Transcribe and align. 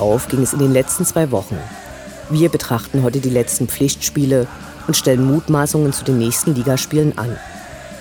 auf 0.00 0.28
ging 0.28 0.42
es 0.42 0.52
in 0.52 0.58
den 0.58 0.72
letzten 0.72 1.04
zwei 1.04 1.30
Wochen. 1.30 1.58
Wir 2.30 2.48
betrachten 2.48 3.02
heute 3.02 3.20
die 3.20 3.30
letzten 3.30 3.68
Pflichtspiele 3.68 4.46
und 4.86 4.96
stellen 4.96 5.24
Mutmaßungen 5.24 5.92
zu 5.92 6.04
den 6.04 6.18
nächsten 6.18 6.54
Ligaspielen 6.54 7.16
an. 7.18 7.36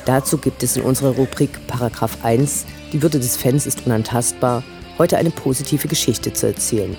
Dazu 0.06 0.38
gibt 0.38 0.64
es 0.64 0.78
in 0.78 0.84
unserer 0.84 1.16
Rubrik 1.16 1.68
Paragraph 1.68 2.18
1 2.24 2.66
Die 2.94 3.02
Würde 3.02 3.20
des 3.20 3.38
Fans 3.38 3.66
ist 3.66 3.86
unantastbar 3.86 4.64
heute 4.98 5.18
eine 5.18 5.32
positive 5.32 5.88
Geschichte 5.88 6.34
zu 6.34 6.48
erzählen. 6.48 6.96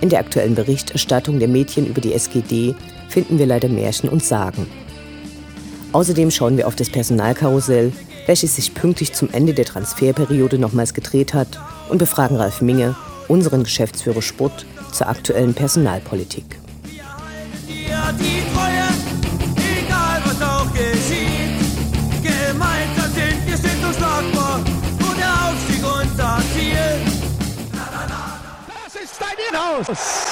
In 0.00 0.08
der 0.08 0.20
aktuellen 0.20 0.54
Berichterstattung 0.54 1.38
der 1.38 1.48
Medien 1.48 1.86
über 1.86 2.00
die 2.00 2.12
SGD 2.12 2.74
finden 3.08 3.38
wir 3.38 3.46
leider 3.46 3.68
Märchen 3.68 4.08
und 4.08 4.24
Sagen. 4.24 4.66
Außerdem 5.92 6.30
schauen 6.30 6.56
wir 6.56 6.66
auf 6.66 6.76
das 6.76 6.90
Personalkarussell, 6.90 7.92
welches 8.26 8.56
sich 8.56 8.74
pünktlich 8.74 9.14
zum 9.14 9.30
Ende 9.32 9.54
der 9.54 9.64
Transferperiode 9.64 10.58
nochmals 10.58 10.92
gedreht 10.92 11.32
hat 11.32 11.58
und 11.88 11.98
befragen 11.98 12.36
Ralf 12.36 12.60
Minge, 12.60 12.94
unseren 13.28 13.64
Geschäftsführer 13.64 14.22
Sport, 14.22 14.66
zur 14.92 15.08
aktuellen 15.08 15.54
Personalpolitik. 15.54 16.58
Ja, 16.84 18.12
die 18.12 18.42
Treue 18.54 18.88
Haus. 29.78 30.26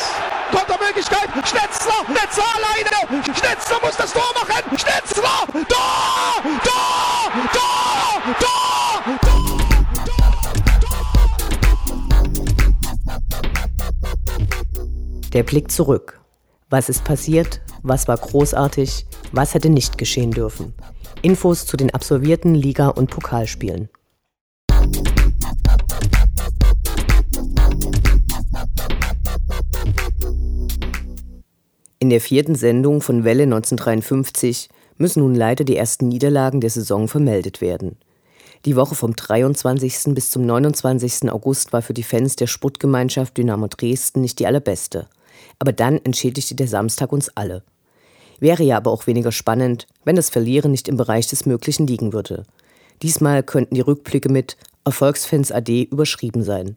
Kontermöglichkeit. 0.50 1.28
Schnetzler. 1.46 2.04
Schnetzler 2.06 2.44
alleine. 2.56 3.24
Schnetzler 3.24 3.78
muss 3.82 3.96
das 3.96 4.12
Tor 4.12 4.32
machen. 4.34 4.76
Schnetzler. 4.76 5.46
Tor. 5.52 6.42
Tor. 6.64 7.32
Tor. 7.52 8.34
Tor. 8.40 8.65
Der 15.36 15.42
Blick 15.42 15.70
zurück. 15.70 16.18
Was 16.70 16.88
ist 16.88 17.04
passiert? 17.04 17.60
Was 17.82 18.08
war 18.08 18.16
großartig? 18.16 19.04
Was 19.32 19.52
hätte 19.52 19.68
nicht 19.68 19.98
geschehen 19.98 20.30
dürfen? 20.30 20.72
Infos 21.20 21.66
zu 21.66 21.76
den 21.76 21.92
absolvierten 21.92 22.54
Liga- 22.54 22.88
und 22.88 23.10
Pokalspielen. 23.10 23.90
In 31.98 32.08
der 32.08 32.22
vierten 32.22 32.54
Sendung 32.54 33.02
von 33.02 33.24
Welle 33.24 33.42
1953 33.42 34.70
müssen 34.96 35.20
nun 35.20 35.34
leider 35.34 35.64
die 35.64 35.76
ersten 35.76 36.08
Niederlagen 36.08 36.62
der 36.62 36.70
Saison 36.70 37.08
vermeldet 37.08 37.60
werden. 37.60 37.98
Die 38.64 38.74
Woche 38.74 38.94
vom 38.94 39.14
23. 39.14 40.14
bis 40.14 40.30
zum 40.30 40.46
29. 40.46 41.30
August 41.30 41.74
war 41.74 41.82
für 41.82 41.92
die 41.92 42.04
Fans 42.04 42.36
der 42.36 42.46
Sputtgemeinschaft 42.46 43.36
Dynamo 43.36 43.66
Dresden 43.66 44.22
nicht 44.22 44.38
die 44.38 44.46
allerbeste. 44.46 45.10
Aber 45.58 45.72
dann 45.72 45.98
entschädigte 46.04 46.54
der 46.54 46.68
Samstag 46.68 47.12
uns 47.12 47.30
alle. 47.34 47.62
Wäre 48.38 48.62
ja 48.62 48.76
aber 48.76 48.90
auch 48.90 49.06
weniger 49.06 49.32
spannend, 49.32 49.86
wenn 50.04 50.16
das 50.16 50.30
Verlieren 50.30 50.70
nicht 50.70 50.88
im 50.88 50.96
Bereich 50.96 51.26
des 51.26 51.46
Möglichen 51.46 51.86
liegen 51.86 52.12
würde. 52.12 52.44
Diesmal 53.02 53.42
könnten 53.42 53.74
die 53.74 53.80
Rückblicke 53.80 54.28
mit 54.28 54.56
Erfolgsfans 54.84 55.52
AD 55.52 55.84
überschrieben 55.84 56.42
sein. 56.42 56.76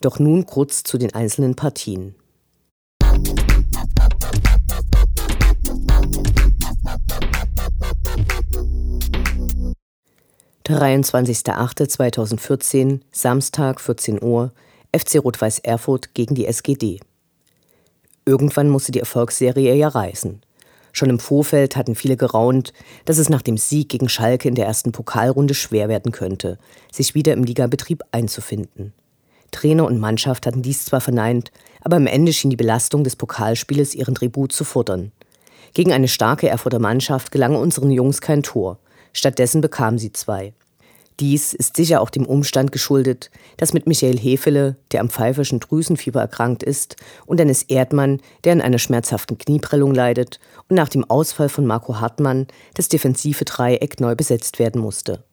Doch 0.00 0.18
nun 0.18 0.46
kurz 0.46 0.82
zu 0.82 0.98
den 0.98 1.14
einzelnen 1.14 1.56
Partien. 1.56 2.14
23.08.2014, 10.68 13.00
Samstag, 13.10 13.80
14 13.80 14.22
Uhr, 14.22 14.52
FC 14.94 15.16
Rot-Weiß 15.16 15.58
Erfurt 15.60 16.12
gegen 16.14 16.34
die 16.34 16.44
SGD. 16.46 17.00
Irgendwann 18.28 18.68
musste 18.68 18.92
die 18.92 19.00
Erfolgsserie 19.00 19.74
ja 19.74 19.88
reißen. 19.88 20.42
Schon 20.92 21.08
im 21.08 21.18
Vorfeld 21.18 21.76
hatten 21.76 21.94
viele 21.94 22.18
geraunt, 22.18 22.74
dass 23.06 23.16
es 23.16 23.30
nach 23.30 23.40
dem 23.40 23.56
Sieg 23.56 23.88
gegen 23.88 24.10
Schalke 24.10 24.48
in 24.48 24.54
der 24.54 24.66
ersten 24.66 24.92
Pokalrunde 24.92 25.54
schwer 25.54 25.88
werden 25.88 26.12
könnte, 26.12 26.58
sich 26.92 27.14
wieder 27.14 27.32
im 27.32 27.42
Ligabetrieb 27.42 28.02
einzufinden. 28.12 28.92
Trainer 29.50 29.86
und 29.86 29.98
Mannschaft 29.98 30.44
hatten 30.44 30.60
dies 30.60 30.84
zwar 30.84 31.00
verneint, 31.00 31.52
aber 31.80 31.96
am 31.96 32.06
Ende 32.06 32.34
schien 32.34 32.50
die 32.50 32.56
Belastung 32.56 33.02
des 33.02 33.16
Pokalspieles 33.16 33.94
ihren 33.94 34.14
Tribut 34.14 34.52
zu 34.52 34.64
fordern. 34.64 35.10
Gegen 35.72 35.94
eine 35.94 36.08
starke 36.08 36.50
Erfurter 36.50 36.80
Mannschaft 36.80 37.30
gelang 37.30 37.56
unseren 37.56 37.90
Jungs 37.90 38.20
kein 38.20 38.42
Tor. 38.42 38.78
Stattdessen 39.14 39.62
bekamen 39.62 39.98
sie 39.98 40.12
zwei. 40.12 40.52
Dies 41.20 41.52
ist 41.52 41.76
sicher 41.76 42.00
auch 42.00 42.10
dem 42.10 42.26
Umstand 42.26 42.70
geschuldet, 42.70 43.30
dass 43.56 43.72
mit 43.72 43.88
Michael 43.88 44.18
Hefele, 44.18 44.76
der 44.92 45.00
am 45.00 45.10
pfeifischen 45.10 45.58
Drüsenfieber 45.58 46.20
erkrankt 46.20 46.62
ist, 46.62 46.94
und 47.26 47.40
Dennis 47.40 47.64
Erdmann, 47.64 48.20
der 48.44 48.52
an 48.52 48.60
einer 48.60 48.78
schmerzhaften 48.78 49.36
Knieprellung 49.36 49.92
leidet, 49.92 50.38
und 50.68 50.76
nach 50.76 50.88
dem 50.88 51.04
Ausfall 51.04 51.48
von 51.48 51.66
Marco 51.66 52.00
Hartmann 52.00 52.46
das 52.74 52.88
defensive 52.88 53.44
Dreieck 53.44 53.98
neu 53.98 54.14
besetzt 54.14 54.60
werden 54.60 54.80
musste. 54.80 55.24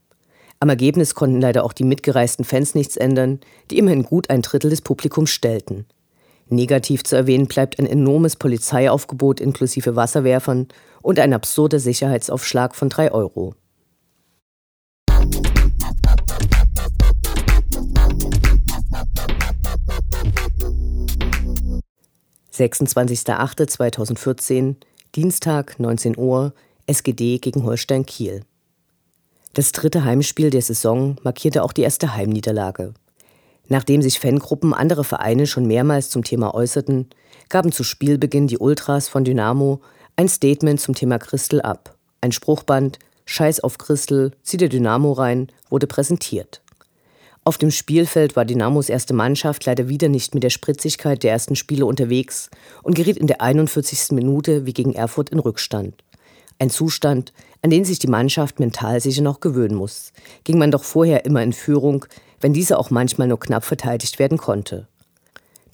Am 0.60 0.70
Ergebnis 0.70 1.14
konnten 1.14 1.40
leider 1.40 1.64
auch 1.64 1.74
die 1.74 1.84
mitgereisten 1.84 2.46
Fans 2.46 2.74
nichts 2.74 2.98
ändern, 2.98 3.40
die 3.70 3.78
immerhin 3.78 4.04
gut 4.04 4.32
ein 4.32 4.42
Drittel 4.42 4.72
des 4.72 4.82
Publikums 4.82 5.30
stellten. 5.30 5.86
Negativ 6.48 7.04
zu 7.04 7.16
erwähnen 7.16 7.48
bleibt 7.48 7.78
ein 7.78 7.86
enormes 7.86 8.36
Polizeiaufgebot 8.36 9.40
inklusive 9.40 9.96
Wasserwerfern 9.96 10.68
und 11.04 11.20
ein 11.20 11.34
absurder 11.34 11.80
Sicherheitsaufschlag 11.80 12.76
von 12.76 12.90
drei 12.90 13.12
Euro. 13.12 13.54
26.08.2014, 22.56 24.76
Dienstag, 25.14 25.80
19 25.80 26.18
Uhr, 26.18 26.54
SGD 26.88 27.40
gegen 27.40 27.64
Holstein 27.64 28.06
Kiel. 28.06 28.44
Das 29.54 29.72
dritte 29.72 30.06
Heimspiel 30.06 30.50
der 30.50 30.62
Saison 30.62 31.18
markierte 31.24 31.64
auch 31.64 31.74
die 31.74 31.82
erste 31.82 32.16
Heimniederlage. 32.16 32.94
Nachdem 33.68 34.02
sich 34.02 34.20
Fangruppen 34.20 34.74
anderer 34.74 35.04
Vereine 35.04 35.48
schon 35.48 35.66
mehrmals 35.66 36.10
zum 36.10 36.24
Thema 36.24 36.54
äußerten, 36.54 37.10
gaben 37.50 37.72
zu 37.72 37.84
Spielbeginn 37.84 38.48
die 38.48 38.60
Ultras 38.60 39.10
von 39.10 39.24
Dynamo 39.24 39.82
ein 40.16 40.30
Statement 40.30 40.80
zum 40.80 40.96
Thema 40.96 41.20
Christel 41.20 41.62
ab. 41.62 41.96
Ein 42.22 42.32
Spruchband 42.32 43.00
Scheiß 43.26 43.60
auf 43.62 43.78
Christel, 43.78 44.32
zieh 44.44 44.58
der 44.58 44.70
Dynamo 44.70 45.12
rein, 45.12 45.52
wurde 45.70 45.88
präsentiert. 45.88 46.62
Auf 47.48 47.60
dem 47.60 47.70
Spielfeld 47.70 48.36
war 48.36 48.44
Dynamos 48.44 48.90
erste 48.90 49.14
Mannschaft 49.14 49.66
leider 49.66 49.88
wieder 49.88 50.10
nicht 50.10 50.34
mit 50.34 50.42
der 50.42 50.50
Spritzigkeit 50.50 51.22
der 51.22 51.32
ersten 51.32 51.56
Spiele 51.56 51.86
unterwegs 51.86 52.50
und 52.82 52.96
geriet 52.96 53.18
in 53.18 53.28
der 53.28 53.40
41. 53.40 54.14
Minute 54.14 54.66
wie 54.66 54.74
gegen 54.74 54.94
Erfurt 54.96 55.30
in 55.30 55.38
Rückstand. 55.38 55.94
Ein 56.58 56.72
Zustand, 56.72 57.34
an 57.62 57.70
den 57.70 57.86
sich 57.86 58.00
die 58.00 58.08
Mannschaft 58.08 58.60
mental 58.60 59.00
sicher 59.00 59.22
noch 59.22 59.42
gewöhnen 59.42 59.76
muss, 59.76 60.12
ging 60.44 60.58
man 60.58 60.72
doch 60.72 60.84
vorher 60.84 61.24
immer 61.26 61.44
in 61.44 61.54
Führung, 61.54 62.08
wenn 62.42 62.54
diese 62.54 62.80
auch 62.80 62.90
manchmal 62.90 63.28
nur 63.28 63.40
knapp 63.40 63.64
verteidigt 63.64 64.18
werden 64.18 64.40
konnte. 64.40 64.88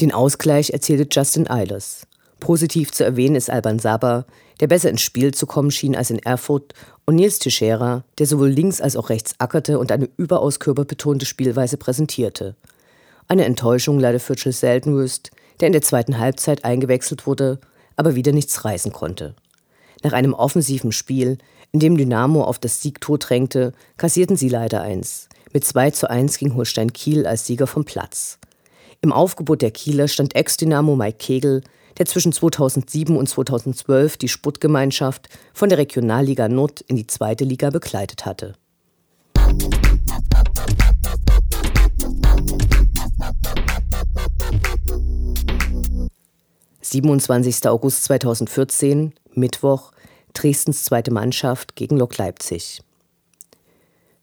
Den 0.02 0.12
Ausgleich 0.12 0.72
erzielte 0.72 1.08
Justin 1.10 1.50
Eilers. 1.50 2.06
Positiv 2.42 2.92
zu 2.92 3.06
erwähnen 3.06 3.36
ist 3.36 3.50
Alban 3.50 3.80
Saba, 3.80 4.26
der 4.60 4.68
besser 4.68 4.90
ins 4.90 5.02
Spiel 5.02 5.34
zu 5.34 5.46
kommen 5.46 5.72
schien 5.72 5.96
als 5.96 6.10
in 6.10 6.20
Erfurt, 6.20 6.74
und 7.06 7.16
Nils 7.16 7.40
Teixeira, 7.40 8.04
der 8.18 8.26
sowohl 8.26 8.50
links 8.50 8.82
als 8.82 8.98
auch 8.98 9.10
rechts 9.10 9.36
ackerte 9.38 9.80
und 9.80 9.92
eine 9.92 10.10
überaus 10.18 10.60
körperbetonte 10.60 11.26
Spielweise 11.26 11.78
präsentierte. 11.78 12.56
Eine 13.28 13.46
Enttäuschung 13.46 14.00
leider 14.00 14.20
für 14.20 14.34
Jill 14.34 14.52
Seltenwürst, 14.52 15.32
der 15.60 15.68
in 15.68 15.74
der 15.74 15.82
zweiten 15.82 16.20
Halbzeit 16.20 16.66
eingewechselt 16.66 17.26
wurde, 17.26 17.60
aber 17.96 18.16
wieder 18.16 18.34
nichts 18.34 18.66
reißen 18.66 18.92
konnte. 18.92 19.36
Nach 20.04 20.14
einem 20.14 20.34
offensiven 20.34 20.92
Spiel, 20.92 21.38
in 21.72 21.80
dem 21.80 21.96
Dynamo 21.96 22.44
auf 22.44 22.60
das 22.60 22.82
Siegtor 22.82 23.18
drängte, 23.20 23.72
kassierten 23.98 24.36
sie 24.36 24.50
leider 24.50 24.82
eins. 24.82 25.30
Mit 25.54 25.64
2 25.64 25.92
zu 25.92 26.10
1 26.10 26.38
ging 26.38 26.56
Holstein 26.56 26.92
Kiel 26.92 27.28
als 27.28 27.46
Sieger 27.46 27.68
vom 27.68 27.86
Platz. 27.86 28.40
Im 29.02 29.14
Aufgebot 29.14 29.62
der 29.62 29.72
Kieler 29.72 30.08
stand 30.08 30.36
Ex-Dynamo 30.36 30.96
Mike 30.96 31.18
Kegel, 31.20 31.62
der 32.02 32.08
zwischen 32.08 32.34
2007 32.34 33.16
und 33.16 33.30
2012 33.30 34.18
die 34.18 34.28
Sputtgemeinschaft 34.28 35.30
von 35.54 35.70
der 35.70 35.78
Regionalliga 35.78 36.50
Nord 36.50 36.82
in 36.82 36.96
die 36.96 37.06
zweite 37.06 37.44
Liga 37.44 37.70
begleitet 37.70 38.26
hatte. 38.26 38.56
27. 46.82 47.68
August 47.68 48.06
2014, 48.06 49.14
Mittwoch, 49.36 49.92
Dresdens 50.34 50.84
zweite 50.84 51.12
Mannschaft 51.12 51.76
gegen 51.76 51.98
Lok 51.98 52.18
Leipzig. 52.18 52.82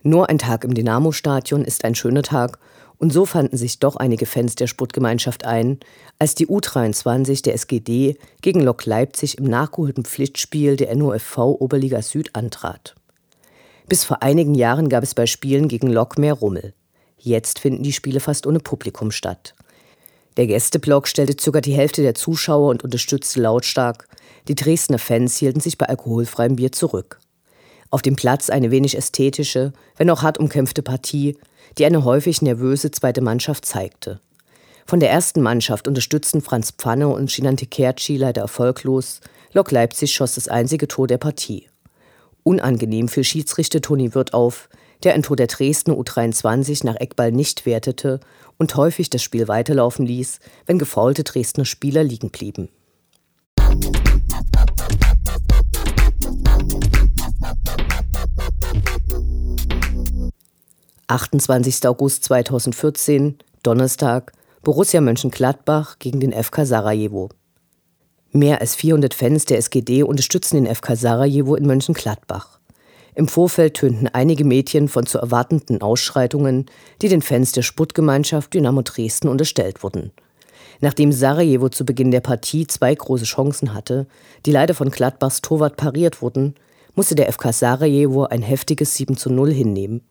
Nur 0.02 0.28
ein 0.28 0.38
Tag 0.38 0.64
im 0.64 0.74
Dynamo-Stadion 0.74 1.64
ist 1.64 1.84
ein 1.84 1.94
schöner 1.94 2.22
Tag 2.22 2.58
und 2.98 3.12
so 3.12 3.24
fanden 3.24 3.56
sich 3.56 3.78
doch 3.78 3.96
einige 3.96 4.26
Fans 4.26 4.56
der 4.56 4.66
Sportgemeinschaft 4.66 5.44
ein, 5.44 5.78
als 6.18 6.34
die 6.34 6.48
U23 6.48 7.42
der 7.42 7.54
SGD 7.54 8.16
gegen 8.42 8.60
Lok 8.60 8.84
Leipzig 8.86 9.38
im 9.38 9.44
nachgeholten 9.44 10.04
Pflichtspiel 10.04 10.76
der 10.76 10.94
NOFV 10.94 11.38
Oberliga 11.38 12.02
Süd 12.02 12.34
antrat. 12.34 12.96
Bis 13.88 14.04
vor 14.04 14.22
einigen 14.22 14.54
Jahren 14.54 14.88
gab 14.88 15.04
es 15.04 15.14
bei 15.14 15.26
Spielen 15.26 15.68
gegen 15.68 15.88
Lok 15.88 16.18
mehr 16.18 16.34
Rummel. 16.34 16.74
Jetzt 17.16 17.60
finden 17.60 17.82
die 17.82 17.92
Spiele 17.92 18.20
fast 18.20 18.46
ohne 18.46 18.60
Publikum 18.60 19.10
statt. 19.10 19.54
Der 20.36 20.46
Gästeblock 20.46 21.08
stellte 21.08 21.34
ca. 21.34 21.60
die 21.60 21.72
Hälfte 21.72 22.02
der 22.02 22.14
Zuschauer 22.14 22.68
und 22.68 22.84
unterstützte 22.84 23.40
lautstark. 23.40 24.08
Die 24.46 24.54
Dresdner 24.54 24.98
Fans 24.98 25.36
hielten 25.36 25.60
sich 25.60 25.78
bei 25.78 25.86
alkoholfreiem 25.86 26.56
Bier 26.56 26.72
zurück. 26.72 27.18
Auf 27.90 28.02
dem 28.02 28.16
Platz 28.16 28.50
eine 28.50 28.70
wenig 28.70 28.96
ästhetische, 28.96 29.72
wenn 29.96 30.10
auch 30.10 30.22
hart 30.22 30.38
umkämpfte 30.38 30.82
Partie, 30.82 31.38
die 31.76 31.84
eine 31.84 32.04
häufig 32.04 32.40
nervöse 32.40 32.90
zweite 32.90 33.20
Mannschaft 33.20 33.66
zeigte. 33.66 34.20
Von 34.86 35.00
der 35.00 35.10
ersten 35.10 35.42
Mannschaft 35.42 35.86
unterstützten 35.86 36.40
Franz 36.40 36.70
Pfanne 36.70 37.08
und 37.08 37.30
Shinante 37.30 37.66
Kerci 37.66 38.16
leider 38.16 38.40
erfolglos. 38.40 39.20
Lok 39.52 39.70
Leipzig 39.70 40.14
schoss 40.14 40.36
das 40.36 40.48
einzige 40.48 40.88
Tor 40.88 41.06
der 41.06 41.18
Partie. 41.18 41.68
Unangenehm 42.42 43.08
für 43.08 43.22
Schiedsrichter 43.22 43.82
Toni 43.82 44.14
Wirth 44.14 44.32
auf, 44.32 44.70
der 45.02 45.12
ein 45.12 45.22
Tor 45.22 45.36
der 45.36 45.46
Dresdner 45.46 45.94
U23 45.94 46.86
nach 46.86 46.96
Eckball 46.96 47.32
nicht 47.32 47.66
wertete 47.66 48.20
und 48.56 48.74
häufig 48.76 49.10
das 49.10 49.22
Spiel 49.22 49.46
weiterlaufen 49.46 50.06
ließ, 50.06 50.40
wenn 50.66 50.78
gefaulte 50.78 51.22
Dresdner 51.22 51.66
Spieler 51.66 52.02
liegen 52.02 52.30
blieben. 52.30 52.70
»28. 61.08 61.86
August 61.86 62.24
2014, 62.24 63.38
Donnerstag, 63.62 64.32
Borussia 64.62 65.00
Mönchengladbach 65.00 65.98
gegen 65.98 66.20
den 66.20 66.32
FK 66.32 66.66
Sarajevo. 66.66 67.30
Mehr 68.30 68.60
als 68.60 68.74
400 68.74 69.14
Fans 69.14 69.46
der 69.46 69.56
SGD 69.56 70.02
unterstützen 70.02 70.62
den 70.62 70.74
FK 70.74 70.96
Sarajevo 70.96 71.54
in 71.54 71.66
Mönchengladbach. 71.66 72.60
Im 73.14 73.26
Vorfeld 73.26 73.74
tönten 73.74 74.06
einige 74.08 74.44
Mädchen 74.44 74.86
von 74.86 75.06
zu 75.06 75.18
erwartenden 75.18 75.80
Ausschreitungen, 75.80 76.66
die 77.00 77.08
den 77.08 77.22
Fans 77.22 77.52
der 77.52 77.62
Sputtgemeinschaft 77.62 78.52
Dynamo 78.52 78.82
Dresden 78.82 79.28
unterstellt 79.28 79.82
wurden. 79.82 80.12
Nachdem 80.80 81.10
Sarajevo 81.10 81.70
zu 81.70 81.86
Beginn 81.86 82.10
der 82.10 82.20
Partie 82.20 82.66
zwei 82.66 82.94
große 82.94 83.24
Chancen 83.24 83.72
hatte, 83.72 84.06
die 84.44 84.52
leider 84.52 84.74
von 84.74 84.90
Gladbachs 84.90 85.40
Torwart 85.40 85.76
pariert 85.76 86.20
wurden, 86.20 86.54
musste 86.94 87.14
der 87.14 87.32
FK 87.32 87.52
Sarajevo 87.52 88.24
ein 88.24 88.42
heftiges 88.42 88.94
7 88.94 89.16
zu 89.16 89.30
0 89.30 89.52
hinnehmen. 89.52 90.02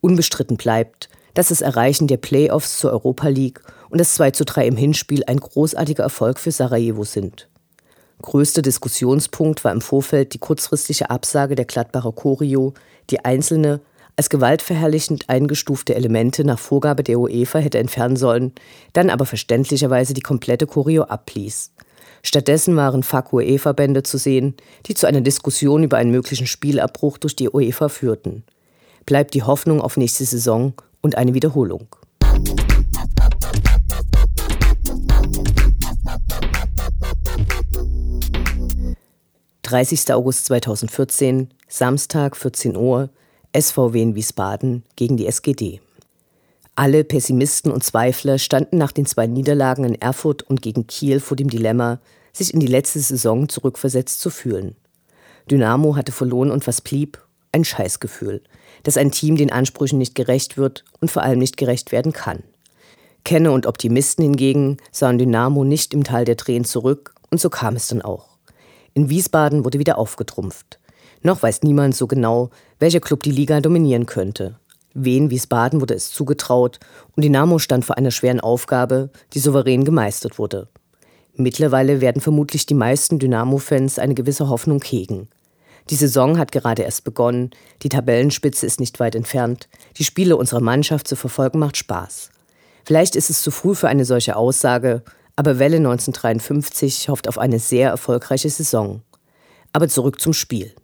Unbestritten 0.00 0.56
bleibt, 0.56 1.08
dass 1.34 1.48
das 1.48 1.60
Erreichen 1.60 2.06
der 2.06 2.16
Playoffs 2.16 2.78
zur 2.78 2.92
Europa 2.92 3.28
League 3.28 3.60
und 3.90 4.00
das 4.00 4.14
2 4.14 4.32
zu 4.32 4.44
3 4.44 4.66
im 4.66 4.76
Hinspiel 4.76 5.22
ein 5.26 5.38
großartiger 5.38 6.02
Erfolg 6.02 6.38
für 6.38 6.50
Sarajevo 6.50 7.04
sind. 7.04 7.48
Größter 8.22 8.62
Diskussionspunkt 8.62 9.62
war 9.64 9.72
im 9.72 9.80
Vorfeld 9.80 10.34
die 10.34 10.38
kurzfristige 10.38 11.10
Absage 11.10 11.54
der 11.54 11.64
Gladbacher 11.64 12.12
Choreo, 12.12 12.74
die 13.10 13.24
einzelne, 13.24 13.80
als 14.16 14.30
gewaltverherrlichend 14.30 15.28
eingestufte 15.28 15.94
Elemente 15.94 16.44
nach 16.44 16.58
Vorgabe 16.58 17.04
der 17.04 17.20
UEFA 17.20 17.60
hätte 17.60 17.78
entfernen 17.78 18.16
sollen, 18.16 18.52
dann 18.92 19.10
aber 19.10 19.24
verständlicherweise 19.24 20.14
die 20.14 20.22
komplette 20.22 20.66
Choreo 20.66 21.04
abließ. 21.04 21.70
Stattdessen 22.24 22.74
waren 22.74 23.04
Fuck-UEFA-Bände 23.04 24.02
zu 24.02 24.18
sehen, 24.18 24.56
die 24.86 24.94
zu 24.94 25.06
einer 25.06 25.20
Diskussion 25.20 25.84
über 25.84 25.98
einen 25.98 26.10
möglichen 26.10 26.48
Spielabbruch 26.48 27.18
durch 27.18 27.36
die 27.36 27.48
UEFA 27.48 27.88
führten. 27.88 28.42
Bleibt 29.08 29.32
die 29.32 29.42
Hoffnung 29.42 29.80
auf 29.80 29.96
nächste 29.96 30.26
Saison 30.26 30.74
und 31.00 31.16
eine 31.16 31.32
Wiederholung. 31.32 31.86
30. 39.62 40.12
August 40.12 40.44
2014, 40.44 41.48
Samstag 41.68 42.36
14 42.36 42.76
Uhr, 42.76 43.08
SVW 43.58 44.02
in 44.02 44.14
Wiesbaden 44.14 44.82
gegen 44.94 45.16
die 45.16 45.26
SGD. 45.26 45.80
Alle 46.74 47.02
Pessimisten 47.02 47.72
und 47.72 47.82
Zweifler 47.82 48.36
standen 48.36 48.76
nach 48.76 48.92
den 48.92 49.06
zwei 49.06 49.26
Niederlagen 49.26 49.84
in 49.84 49.94
Erfurt 49.94 50.42
und 50.42 50.60
gegen 50.60 50.86
Kiel 50.86 51.20
vor 51.20 51.38
dem 51.38 51.48
Dilemma, 51.48 51.98
sich 52.34 52.52
in 52.52 52.60
die 52.60 52.66
letzte 52.66 53.00
Saison 53.00 53.48
zurückversetzt 53.48 54.20
zu 54.20 54.28
fühlen. 54.28 54.76
Dynamo 55.50 55.96
hatte 55.96 56.12
verloren 56.12 56.50
und 56.50 56.66
was 56.66 56.82
blieb? 56.82 57.24
Ein 57.52 57.64
Scheißgefühl, 57.64 58.42
dass 58.82 58.96
ein 58.96 59.10
Team 59.10 59.36
den 59.36 59.52
Ansprüchen 59.52 59.98
nicht 59.98 60.14
gerecht 60.14 60.56
wird 60.56 60.84
und 61.00 61.10
vor 61.10 61.22
allem 61.22 61.38
nicht 61.38 61.56
gerecht 61.56 61.92
werden 61.92 62.12
kann. 62.12 62.42
Kenne 63.24 63.52
und 63.52 63.66
Optimisten 63.66 64.22
hingegen 64.22 64.78
sahen 64.90 65.18
Dynamo 65.18 65.64
nicht 65.64 65.92
im 65.92 66.04
Tal 66.04 66.24
der 66.24 66.36
Tränen 66.36 66.64
zurück 66.64 67.14
und 67.30 67.40
so 67.40 67.50
kam 67.50 67.76
es 67.76 67.88
dann 67.88 68.02
auch. 68.02 68.38
In 68.94 69.10
Wiesbaden 69.10 69.64
wurde 69.64 69.78
wieder 69.78 69.98
aufgetrumpft. 69.98 70.78
Noch 71.22 71.42
weiß 71.42 71.62
niemand 71.62 71.96
so 71.96 72.06
genau, 72.06 72.50
welcher 72.78 73.00
Club 73.00 73.22
die 73.22 73.30
Liga 73.30 73.60
dominieren 73.60 74.06
könnte. 74.06 74.58
Wen 74.94 75.30
Wiesbaden 75.30 75.80
wurde 75.80 75.94
es 75.94 76.10
zugetraut 76.10 76.80
und 77.14 77.24
Dynamo 77.24 77.58
stand 77.58 77.84
vor 77.84 77.98
einer 77.98 78.10
schweren 78.10 78.40
Aufgabe, 78.40 79.10
die 79.34 79.40
souverän 79.40 79.84
gemeistert 79.84 80.38
wurde. 80.38 80.68
Mittlerweile 81.34 82.00
werden 82.00 82.20
vermutlich 82.20 82.66
die 82.66 82.74
meisten 82.74 83.20
Dynamo-Fans 83.20 84.00
eine 84.00 84.14
gewisse 84.14 84.48
Hoffnung 84.48 84.82
hegen. 84.82 85.28
Die 85.90 85.94
Saison 85.94 86.38
hat 86.38 86.52
gerade 86.52 86.82
erst 86.82 87.04
begonnen, 87.04 87.50
die 87.82 87.88
Tabellenspitze 87.88 88.66
ist 88.66 88.78
nicht 88.78 89.00
weit 89.00 89.14
entfernt, 89.14 89.68
die 89.96 90.04
Spiele 90.04 90.36
unserer 90.36 90.60
Mannschaft 90.60 91.08
zu 91.08 91.16
verfolgen 91.16 91.58
macht 91.58 91.78
Spaß. 91.78 92.30
Vielleicht 92.84 93.16
ist 93.16 93.30
es 93.30 93.42
zu 93.42 93.50
früh 93.50 93.74
für 93.74 93.88
eine 93.88 94.04
solche 94.04 94.36
Aussage, 94.36 95.02
aber 95.36 95.58
Welle 95.58 95.76
1953 95.76 97.08
hofft 97.08 97.28
auf 97.28 97.38
eine 97.38 97.58
sehr 97.58 97.90
erfolgreiche 97.90 98.50
Saison. 98.50 99.02
Aber 99.72 99.88
zurück 99.88 100.20
zum 100.20 100.32
Spiel. 100.32 100.74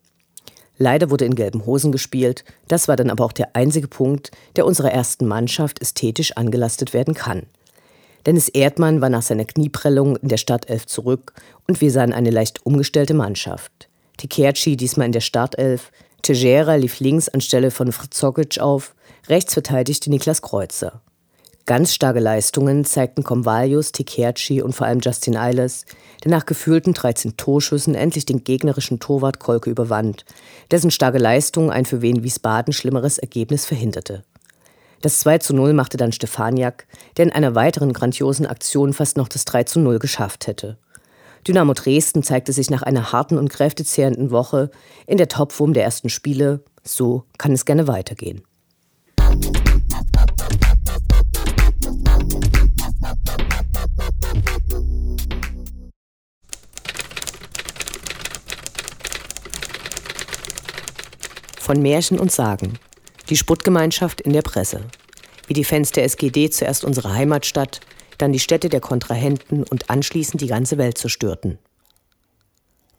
Leider 0.78 1.11
wurde 1.11 1.25
in 1.25 1.34
gelben 1.34 1.66
Hosen 1.66 1.92
gespielt, 1.92 2.44
das 2.68 2.88
war 2.88 2.96
dann 2.96 3.11
aber 3.11 3.25
auch 3.25 3.32
der 3.32 3.54
einzige 3.54 3.88
Punkt, 3.88 4.30
der 4.56 4.66
unserer 4.66 4.90
ersten 4.90 5.26
Mannschaft 5.26 5.80
ästhetisch 5.80 6.37
angelastet 6.37 6.94
werden 6.94 7.14
kann. 7.14 7.42
Dennis 8.26 8.49
Erdmann 8.49 9.00
war 9.00 9.11
nach 9.11 9.23
seiner 9.23 9.44
Knieprellung 9.44 10.16
in 10.16 10.28
der 10.28 10.38
Startelf 10.38 10.87
zurück 10.87 11.34
und 11.68 11.80
wir 11.80 11.90
sahen 11.90 12.12
eine 12.12 12.30
leicht 12.30 12.64
umgestellte 12.64 13.12
Mannschaft. 13.12 13.88
Tikerci 14.16 14.76
diesmal 14.76 15.06
in 15.06 15.12
der 15.12 15.21
Startelf, 15.21 15.90
Tejera 16.23 16.76
lief 16.76 17.00
links 17.00 17.28
anstelle 17.28 17.71
von 17.71 17.92
Fritz 17.92 18.16
Zogic 18.16 18.59
auf, 18.59 18.94
rechts 19.28 19.52
verteidigte 19.52 20.11
Niklas 20.11 20.40
Kreuzer. 20.40 21.02
Ganz 21.66 21.94
starke 21.94 22.21
Leistungen 22.21 22.85
zeigten 22.85 23.25
Convalius, 23.25 23.92
Tikerci 23.92 24.61
und 24.61 24.75
vor 24.75 24.87
allem 24.87 25.00
Justin 25.00 25.37
Eilers, 25.37 25.87
der 26.23 26.30
nach 26.30 26.44
gefühlten 26.44 26.92
13 26.92 27.38
Torschüssen 27.38 27.94
endlich 27.94 28.26
den 28.26 28.44
gegnerischen 28.44 29.00
Torwart 29.00 29.38
Kolke 29.38 29.71
überwand, 29.71 30.26
dessen 30.71 30.90
starke 30.90 31.18
Leistung 31.18 31.71
ein 31.71 31.87
für 31.87 32.02
Wien 32.02 32.23
Wiesbaden 32.23 32.75
schlimmeres 32.75 33.16
Ergebnis 33.16 33.64
verhinderte. 33.64 34.25
Das 35.00 35.21
2 35.21 35.38
zu 35.38 35.54
0 35.54 35.73
machte 35.73 35.97
dann 35.97 36.12
Stefaniak, 36.12 36.87
der 37.16 37.26
in 37.26 37.33
einer 37.33 37.54
weiteren 37.54 37.94
grandiosen 37.94 38.47
Aktion 38.47 38.92
fast 38.92 39.16
noch 39.16 39.28
das 39.28 39.44
3 39.47 39.64
zu 39.64 39.80
0 39.80 39.99
geschafft 39.99 40.47
hätte. 40.47 40.76
Dynamo 41.46 41.74
Dresden 41.74 42.22
zeigte 42.22 42.54
sich 42.54 42.70
nach 42.70 42.82
einer 42.82 43.12
harten 43.12 43.36
und 43.36 43.50
kräftezehrenden 43.50 44.30
Woche 44.30 44.70
in 45.06 45.18
der 45.18 45.28
Topform 45.28 45.74
der 45.74 45.84
ersten 45.84 46.08
Spiele. 46.08 46.64
So 46.82 47.24
kann 47.36 47.52
es 47.52 47.66
gerne 47.66 47.86
weitergehen. 47.86 48.42
Von 61.58 61.82
Märchen 61.82 62.18
und 62.18 62.32
Sagen. 62.32 62.78
Die 63.28 63.36
Sputtgemeinschaft 63.36 64.22
in 64.22 64.32
der 64.32 64.42
Presse. 64.42 64.82
Wie 65.46 65.54
die 65.54 65.64
Fans 65.64 65.92
der 65.92 66.04
SGD 66.04 66.48
zuerst 66.50 66.84
unsere 66.84 67.12
Heimatstadt, 67.12 67.80
dann 68.18 68.33
die 68.33 68.38
Städte 68.38 68.68
der 68.68 68.80
Kontrahenten 68.80 69.64
und 69.64 69.90
anschließend 69.90 70.40
die 70.40 70.47
ganze 70.47 70.78
Welt 70.78 70.99
zerstörten. 70.99 71.59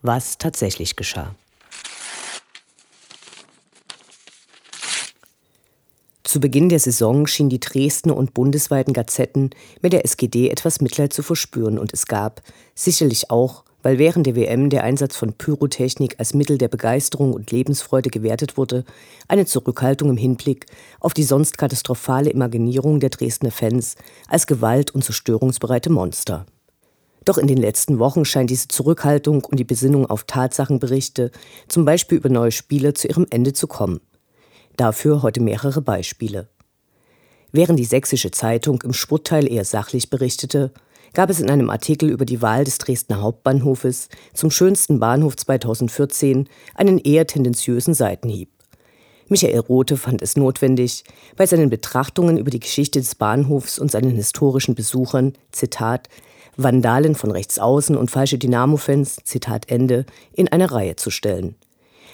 Was 0.02 0.38
tatsächlich 0.38 0.96
geschah. 0.96 1.36
Zu 6.24 6.42
Beginn 6.42 6.68
der 6.68 6.80
Saison 6.80 7.28
schienen 7.28 7.50
die 7.50 7.62
Dresdner 7.62 8.18
und 8.18 8.34
bundesweiten 8.34 8.94
Gazetten 8.94 9.52
mit 9.82 9.94
der 9.94 10.04
SGD 10.04 10.50
etwas 10.50 10.82
Mitleid 10.82 11.14
zu 11.14 11.24
verspüren 11.24 11.80
und 11.80 11.94
es 11.94 12.08
gab, 12.08 12.42
sicherlich 12.74 13.32
auch 13.32 13.64
weil 13.86 14.00
während 14.00 14.26
der 14.26 14.36
WM 14.36 14.72
der 14.72 14.84
Einsatz 14.84 15.16
von 15.16 15.34
Pyrotechnik 15.34 16.16
als 16.18 16.34
Mittel 16.34 16.58
der 16.58 16.70
Begeisterung 16.70 17.34
und 17.34 17.52
Lebensfreude 17.52 18.10
gewertet 18.10 18.58
wurde, 18.58 18.84
eine 19.28 19.46
Zurückhaltung 19.46 20.10
im 20.10 20.18
Hinblick 20.18 20.66
auf 21.00 21.14
die 21.14 21.22
sonst 21.22 21.60
katastrophale 21.60 22.32
Imaginierung 22.32 23.00
der 23.00 23.12
Dresdner 23.12 23.52
Fans 23.52 23.96
als 24.28 24.48
gewalt- 24.48 24.90
und 24.90 25.04
zerstörungsbereite 25.04 25.92
Monster. 25.92 26.48
Doch 27.26 27.38
in 27.38 27.46
den 27.46 27.60
letzten 27.60 28.00
Wochen 28.00 28.26
scheint 28.26 28.50
diese 28.50 28.70
Zurückhaltung 28.70 29.44
und 29.44 29.60
die 29.60 29.64
Besinnung 29.64 30.08
auf 30.08 30.24
Tatsachenberichte, 30.24 31.30
zum 31.68 31.86
Beispiel 31.86 32.18
über 32.18 32.30
neue 32.30 32.52
Spiele, 32.52 32.96
zu 32.96 33.08
ihrem 33.08 33.28
Ende 33.30 33.54
zu 33.54 33.68
kommen. 33.68 34.02
Dafür 34.78 35.22
heute 35.22 35.42
mehrere 35.42 35.84
Beispiele. 35.84 36.50
Während 37.52 37.78
die 37.78 37.86
Sächsische 37.86 38.32
Zeitung 38.32 38.82
im 38.82 38.94
Sportteil 38.94 39.48
eher 39.48 39.64
sachlich 39.64 40.10
berichtete, 40.10 40.74
gab 41.16 41.30
es 41.30 41.40
in 41.40 41.50
einem 41.50 41.72
Artikel 41.72 42.10
über 42.10 42.26
die 42.26 42.42
Wahl 42.42 42.66
des 42.66 42.78
Dresdner 42.78 43.22
Hauptbahnhofes 43.22 44.10
zum 44.34 44.52
schönsten 44.52 45.00
Bahnhof 45.00 45.36
2014 45.38 46.48
einen 46.76 47.00
eher 47.00 47.26
tendenziösen 47.26 47.96
Seitenhieb. 47.96 48.50
Michael 49.28 49.60
Rothe 49.60 49.98
fand 49.98 50.22
es 50.22 50.36
notwendig, 50.36 51.04
bei 51.36 51.48
seinen 51.48 51.72
Betrachtungen 51.72 52.38
über 52.38 52.52
die 52.52 52.60
Geschichte 52.60 53.00
des 53.00 53.16
Bahnhofs 53.16 53.80
und 53.80 53.90
seinen 53.90 54.12
historischen 54.12 54.76
Besuchern, 54.76 55.34
Zitat, 55.52 56.10
Vandalen 56.58 57.16
von 57.16 57.32
rechts 57.32 57.58
außen 57.58 57.98
und 57.98 58.12
falsche 58.12 58.38
Dynamo-Fans, 58.38 59.18
Zitat 59.24 59.72
Ende, 59.72 60.06
in 60.34 60.50
eine 60.50 60.72
Reihe 60.72 60.96
zu 60.96 61.10
stellen. 61.10 61.56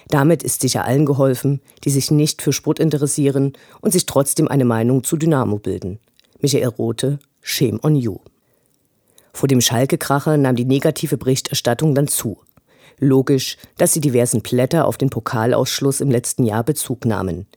Damit 0.07 0.41
ist 0.43 0.61
sicher 0.61 0.85
allen 0.85 1.05
geholfen, 1.05 1.59
die 1.83 1.89
sich 1.89 2.11
nicht 2.11 2.41
für 2.41 2.53
Sport 2.53 2.79
interessieren 2.79 3.53
und 3.81 3.91
sich 3.91 4.05
trotzdem 4.05 4.47
eine 4.47 4.65
Meinung 4.65 5.03
zu 5.03 5.17
Dynamo 5.17 5.57
bilden. 5.57 5.99
Michael 6.39 6.69
Rothe, 6.69 7.19
Shame 7.41 7.79
on 7.83 7.95
you. 7.95 8.19
Vor 9.33 9.47
dem 9.47 9.61
Schalke-Kracher 9.61 10.37
nahm 10.37 10.55
die 10.55 10.65
negative 10.65 11.17
Berichterstattung 11.17 11.95
dann 11.95 12.07
zu. 12.07 12.39
Logisch, 12.99 13.57
dass 13.77 13.93
die 13.93 14.01
diversen 14.01 14.41
Blätter 14.41 14.85
auf 14.85 14.97
den 14.97 15.09
Pokalausschluss 15.09 16.01
im 16.01 16.11
letzten 16.11 16.43
Jahr 16.43 16.63
Bezug 16.63 17.05
nahmen. 17.05 17.47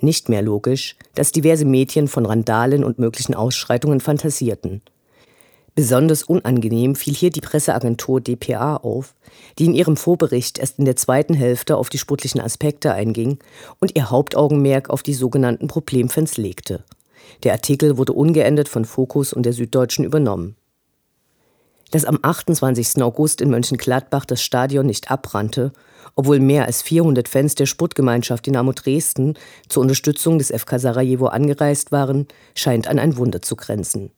Nicht 0.00 0.28
mehr 0.28 0.42
logisch, 0.42 0.96
dass 1.14 1.32
diverse 1.32 1.64
Medien 1.64 2.08
von 2.08 2.26
Randalen 2.26 2.84
und 2.84 2.98
möglichen 2.98 3.34
Ausschreitungen 3.34 4.00
fantasierten. 4.00 4.82
Besonders 5.74 6.24
unangenehm 6.24 6.94
fiel 6.96 7.14
hier 7.14 7.30
die 7.30 7.40
Presseagentur 7.40 8.20
dpa 8.20 8.76
auf, 8.76 9.14
die 9.58 9.66
in 9.66 9.74
ihrem 9.74 9.96
Vorbericht 9.96 10.58
erst 10.58 10.78
in 10.78 10.84
der 10.84 10.96
zweiten 10.96 11.32
Hälfte 11.32 11.76
auf 11.76 11.88
die 11.88 11.98
sportlichen 11.98 12.40
Aspekte 12.40 12.92
einging 12.92 13.38
und 13.78 13.96
ihr 13.96 14.10
Hauptaugenmerk 14.10 14.90
auf 14.90 15.02
die 15.02 15.14
sogenannten 15.14 15.68
Problemfans 15.68 16.36
legte. 16.36 16.84
Der 17.44 17.52
Artikel 17.52 17.96
wurde 17.96 18.12
ungeändert 18.12 18.68
von 18.68 18.84
Focus 18.84 19.32
und 19.32 19.44
der 19.44 19.52
Süddeutschen 19.52 20.04
übernommen 20.04 20.56
dass 21.90 22.04
am 22.04 22.18
28. 22.22 23.02
August 23.02 23.40
in 23.40 23.50
Mönchengladbach 23.50 24.24
das 24.24 24.42
Stadion 24.42 24.86
nicht 24.86 25.10
abbrannte, 25.10 25.72
obwohl 26.14 26.40
mehr 26.40 26.66
als 26.66 26.82
400 26.82 27.28
Fans 27.28 27.54
der 27.54 27.66
Sportgemeinschaft 27.66 28.46
Dynamo 28.46 28.72
Dresden 28.72 29.34
zur 29.68 29.82
Unterstützung 29.82 30.38
des 30.38 30.50
FK 30.50 30.78
Sarajevo 30.78 31.26
angereist 31.26 31.92
waren, 31.92 32.26
scheint 32.54 32.88
an 32.88 32.98
ein 32.98 33.16
Wunder 33.16 33.42
zu 33.42 33.56
grenzen. 33.56 34.10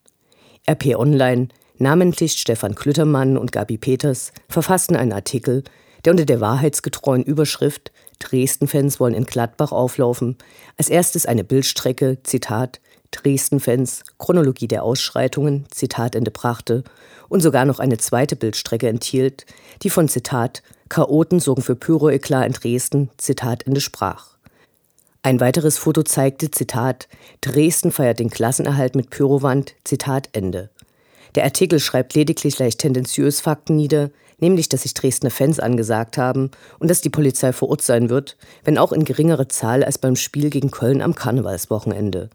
RP 0.68 0.96
Online, 0.96 1.48
namentlich 1.78 2.40
Stefan 2.40 2.74
Klüttermann 2.74 3.36
und 3.36 3.52
Gabi 3.52 3.78
Peters, 3.78 4.32
verfassten 4.48 4.96
einen 4.96 5.12
Artikel, 5.12 5.64
der 6.04 6.12
unter 6.12 6.24
der 6.24 6.40
wahrheitsgetreuen 6.40 7.24
Überschrift 7.24 7.92
Dresden-Fans 8.18 9.00
wollen 9.00 9.14
in 9.14 9.24
Gladbach 9.24 9.72
auflaufen, 9.72 10.36
als 10.78 10.88
erstes 10.88 11.26
eine 11.26 11.44
Bildstrecke, 11.44 12.18
Zitat, 12.22 12.80
Dresden-Fans, 13.10 14.04
Chronologie 14.18 14.68
der 14.68 14.84
Ausschreitungen, 14.84 15.66
Zitat 15.70 16.14
Ende 16.14 16.30
brachte 16.30 16.84
und 17.32 17.40
sogar 17.40 17.64
noch 17.64 17.78
eine 17.78 17.96
zweite 17.96 18.36
Bildstrecke 18.36 18.88
enthielt, 18.88 19.46
die 19.82 19.88
von 19.88 20.06
Zitat 20.06 20.62
Chaoten 20.90 21.40
sorgen 21.40 21.62
für 21.62 21.74
Pyroeklat 21.74 22.46
in 22.46 22.52
Dresden, 22.52 23.10
Zitat 23.16 23.66
Ende 23.66 23.80
sprach. 23.80 24.36
Ein 25.22 25.40
weiteres 25.40 25.78
Foto 25.78 26.02
zeigte, 26.02 26.50
Zitat, 26.50 27.08
Dresden 27.40 27.90
feiert 27.90 28.20
den 28.20 28.28
Klassenerhalt 28.28 28.94
mit 28.94 29.08
Pyrowand, 29.08 29.74
Zitat 29.84 30.28
Ende. 30.34 30.68
Der 31.34 31.44
Artikel 31.44 31.80
schreibt 31.80 32.12
lediglich 32.12 32.58
leicht 32.58 32.80
tendenziös 32.80 33.40
Fakten 33.40 33.76
nieder, 33.76 34.10
nämlich, 34.38 34.68
dass 34.68 34.82
sich 34.82 34.92
Dresdner 34.92 35.30
Fans 35.30 35.58
angesagt 35.58 36.18
haben 36.18 36.50
und 36.80 36.90
dass 36.90 37.00
die 37.00 37.08
Polizei 37.08 37.54
vor 37.54 37.70
Ort 37.70 37.80
sein 37.80 38.10
wird, 38.10 38.36
wenn 38.64 38.76
auch 38.76 38.92
in 38.92 39.06
geringerer 39.06 39.48
Zahl 39.48 39.84
als 39.84 39.96
beim 39.96 40.16
Spiel 40.16 40.50
gegen 40.50 40.70
Köln 40.70 41.00
am 41.00 41.14
Karnevalswochenende. 41.14 42.28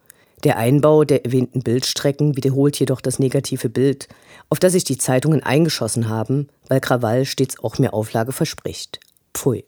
Der 0.44 0.58
Einbau 0.58 1.04
der 1.04 1.26
erwähnten 1.26 1.62
Bildstrecken 1.62 2.36
wiederholt 2.36 2.80
jedoch 2.80 3.02
das 3.02 3.18
negative 3.18 3.70
Bild, 3.70 4.08
auf 4.50 4.60
das 4.60 4.74
sich 4.74 4.84
die 4.84 4.98
Zeitungen 4.98 5.44
eingeschossen 5.44 6.10
haben, 6.10 6.48
weil 6.68 6.80
Krawall 6.80 7.26
stets 7.26 7.60
auch 7.64 7.78
mehr 7.78 7.94
Auflage 7.94 8.32
verspricht. 8.32 9.00
Pfui. 9.34 9.66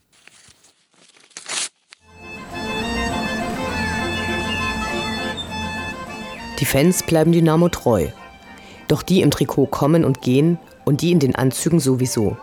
Die 6.59 6.65
Fans 6.65 7.03
bleiben 7.03 7.31
Dynamo 7.31 7.69
treu. 7.69 8.07
Doch 8.89 9.01
die 9.01 9.21
im 9.21 9.31
Trikot 9.31 9.67
kommen 9.67 10.03
und 10.03 10.21
gehen 10.21 10.59
und 10.83 11.01
die 11.01 11.11
in 11.11 11.19
den 11.19 11.35
Anzügen 11.35 11.79
sowieso. 11.79 12.37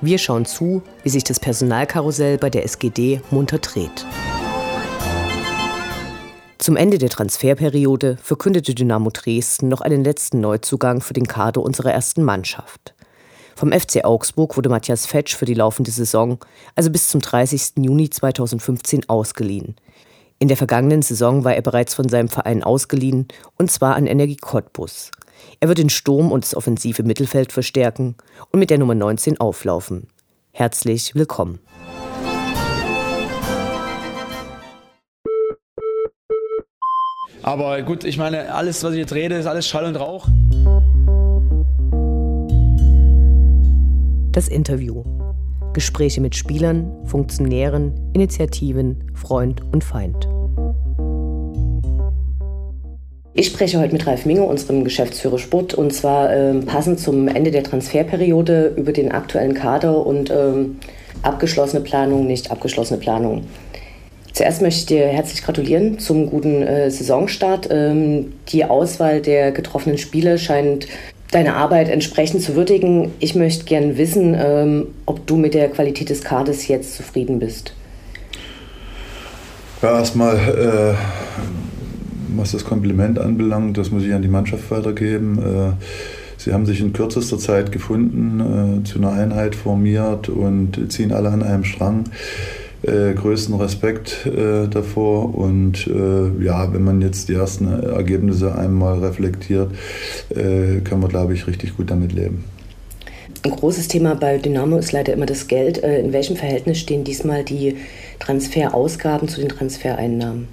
Wir 0.00 0.18
schauen 0.18 0.46
zu, 0.46 0.82
wie 1.02 1.08
sich 1.08 1.24
das 1.24 1.40
Personalkarussell 1.40 2.38
bei 2.38 2.50
der 2.50 2.64
SGD 2.64 3.20
munter 3.30 3.58
dreht. 3.58 4.06
Zum 6.68 6.76
Ende 6.76 6.98
der 6.98 7.08
Transferperiode 7.08 8.18
verkündete 8.22 8.74
Dynamo 8.74 9.08
Dresden 9.08 9.68
noch 9.68 9.80
einen 9.80 10.04
letzten 10.04 10.42
Neuzugang 10.42 11.00
für 11.00 11.14
den 11.14 11.26
Kader 11.26 11.62
unserer 11.62 11.94
ersten 11.94 12.22
Mannschaft. 12.22 12.94
Vom 13.56 13.72
FC 13.72 14.04
Augsburg 14.04 14.54
wurde 14.54 14.68
Matthias 14.68 15.06
Fetsch 15.06 15.34
für 15.34 15.46
die 15.46 15.54
laufende 15.54 15.90
Saison, 15.90 16.38
also 16.74 16.90
bis 16.90 17.08
zum 17.08 17.22
30. 17.22 17.76
Juni 17.78 18.10
2015, 18.10 19.08
ausgeliehen. 19.08 19.76
In 20.38 20.48
der 20.48 20.58
vergangenen 20.58 21.00
Saison 21.00 21.42
war 21.42 21.54
er 21.54 21.62
bereits 21.62 21.94
von 21.94 22.10
seinem 22.10 22.28
Verein 22.28 22.62
ausgeliehen, 22.62 23.28
und 23.56 23.70
zwar 23.70 23.94
an 23.94 24.06
Energie 24.06 24.36
Cottbus. 24.36 25.10
Er 25.60 25.68
wird 25.68 25.78
den 25.78 25.88
Sturm 25.88 26.30
und 26.30 26.44
das 26.44 26.54
offensive 26.54 27.02
Mittelfeld 27.02 27.50
verstärken 27.50 28.14
und 28.52 28.60
mit 28.60 28.68
der 28.68 28.76
Nummer 28.76 28.94
19 28.94 29.40
auflaufen. 29.40 30.08
Herzlich 30.52 31.14
willkommen. 31.14 31.60
Aber 37.48 37.80
gut, 37.80 38.04
ich 38.04 38.18
meine, 38.18 38.52
alles, 38.54 38.84
was 38.84 38.92
ich 38.92 38.98
jetzt 38.98 39.14
rede, 39.14 39.36
ist 39.36 39.46
alles 39.46 39.66
Schall 39.66 39.86
und 39.86 39.96
Rauch. 39.96 40.28
Das 44.32 44.48
Interview. 44.48 45.02
Gespräche 45.72 46.20
mit 46.20 46.36
Spielern, 46.36 46.92
Funktionären, 47.06 47.94
Initiativen, 48.12 49.02
Freund 49.14 49.62
und 49.72 49.82
Feind. 49.82 50.28
Ich 53.32 53.46
spreche 53.46 53.80
heute 53.80 53.94
mit 53.94 54.06
Ralf 54.06 54.26
Minge, 54.26 54.42
unserem 54.42 54.84
Geschäftsführer 54.84 55.38
Sport, 55.38 55.72
und 55.72 55.94
zwar 55.94 56.30
ähm, 56.30 56.66
passend 56.66 57.00
zum 57.00 57.28
Ende 57.28 57.50
der 57.50 57.64
Transferperiode 57.64 58.74
über 58.76 58.92
den 58.92 59.10
aktuellen 59.10 59.54
Kader 59.54 60.04
und 60.04 60.30
ähm, 60.30 60.80
abgeschlossene 61.22 61.82
Planung, 61.82 62.26
nicht 62.26 62.50
abgeschlossene 62.50 63.00
Planung. 63.00 63.44
Zuerst 64.38 64.62
möchte 64.62 64.78
ich 64.78 64.86
dir 64.86 65.08
herzlich 65.08 65.42
gratulieren 65.42 65.98
zum 65.98 66.30
guten 66.30 66.62
äh, 66.62 66.92
Saisonstart. 66.92 67.66
Ähm, 67.72 68.34
die 68.50 68.64
Auswahl 68.64 69.20
der 69.20 69.50
getroffenen 69.50 69.98
Spieler 69.98 70.38
scheint 70.38 70.86
deine 71.32 71.56
Arbeit 71.56 71.88
entsprechend 71.88 72.42
zu 72.42 72.54
würdigen. 72.54 73.10
Ich 73.18 73.34
möchte 73.34 73.64
gerne 73.64 73.98
wissen, 73.98 74.36
ähm, 74.38 74.86
ob 75.06 75.26
du 75.26 75.34
mit 75.34 75.54
der 75.54 75.68
Qualität 75.68 76.08
des 76.08 76.22
Kaders 76.22 76.68
jetzt 76.68 76.94
zufrieden 76.94 77.40
bist. 77.40 77.74
Ja, 79.82 79.98
erstmal, 79.98 80.36
äh, 80.36 80.94
was 82.36 82.52
das 82.52 82.64
Kompliment 82.64 83.18
anbelangt, 83.18 83.76
das 83.76 83.90
muss 83.90 84.04
ich 84.04 84.14
an 84.14 84.22
die 84.22 84.28
Mannschaft 84.28 84.70
weitergeben. 84.70 85.38
Äh, 85.38 85.84
Sie 86.36 86.52
haben 86.52 86.64
sich 86.64 86.80
in 86.80 86.92
kürzester 86.92 87.38
Zeit 87.38 87.72
gefunden, 87.72 88.82
äh, 88.84 88.84
zu 88.84 88.98
einer 88.98 89.10
Einheit 89.10 89.56
formiert 89.56 90.28
und 90.28 90.92
ziehen 90.92 91.10
alle 91.10 91.30
an 91.30 91.42
einem 91.42 91.64
Strang. 91.64 92.04
Äh, 92.82 93.14
größten 93.14 93.56
Respekt 93.56 94.24
äh, 94.24 94.68
davor. 94.68 95.36
Und 95.36 95.88
äh, 95.88 96.44
ja, 96.44 96.72
wenn 96.72 96.84
man 96.84 97.02
jetzt 97.02 97.28
die 97.28 97.34
ersten 97.34 97.66
Ergebnisse 97.66 98.56
einmal 98.56 99.00
reflektiert, 99.00 99.72
äh, 100.30 100.80
kann 100.84 101.00
man, 101.00 101.08
glaube 101.08 101.34
ich, 101.34 101.48
richtig 101.48 101.76
gut 101.76 101.90
damit 101.90 102.12
leben. 102.12 102.44
Ein 103.42 103.50
großes 103.50 103.88
Thema 103.88 104.14
bei 104.14 104.38
Dynamo 104.38 104.76
ist 104.78 104.92
leider 104.92 105.12
immer 105.12 105.26
das 105.26 105.48
Geld. 105.48 105.82
Äh, 105.82 105.98
in 105.98 106.12
welchem 106.12 106.36
Verhältnis 106.36 106.78
stehen 106.78 107.02
diesmal 107.02 107.42
die 107.42 107.76
Transferausgaben 108.20 109.26
zu 109.26 109.40
den 109.40 109.48
Transfereinnahmen? 109.48 110.46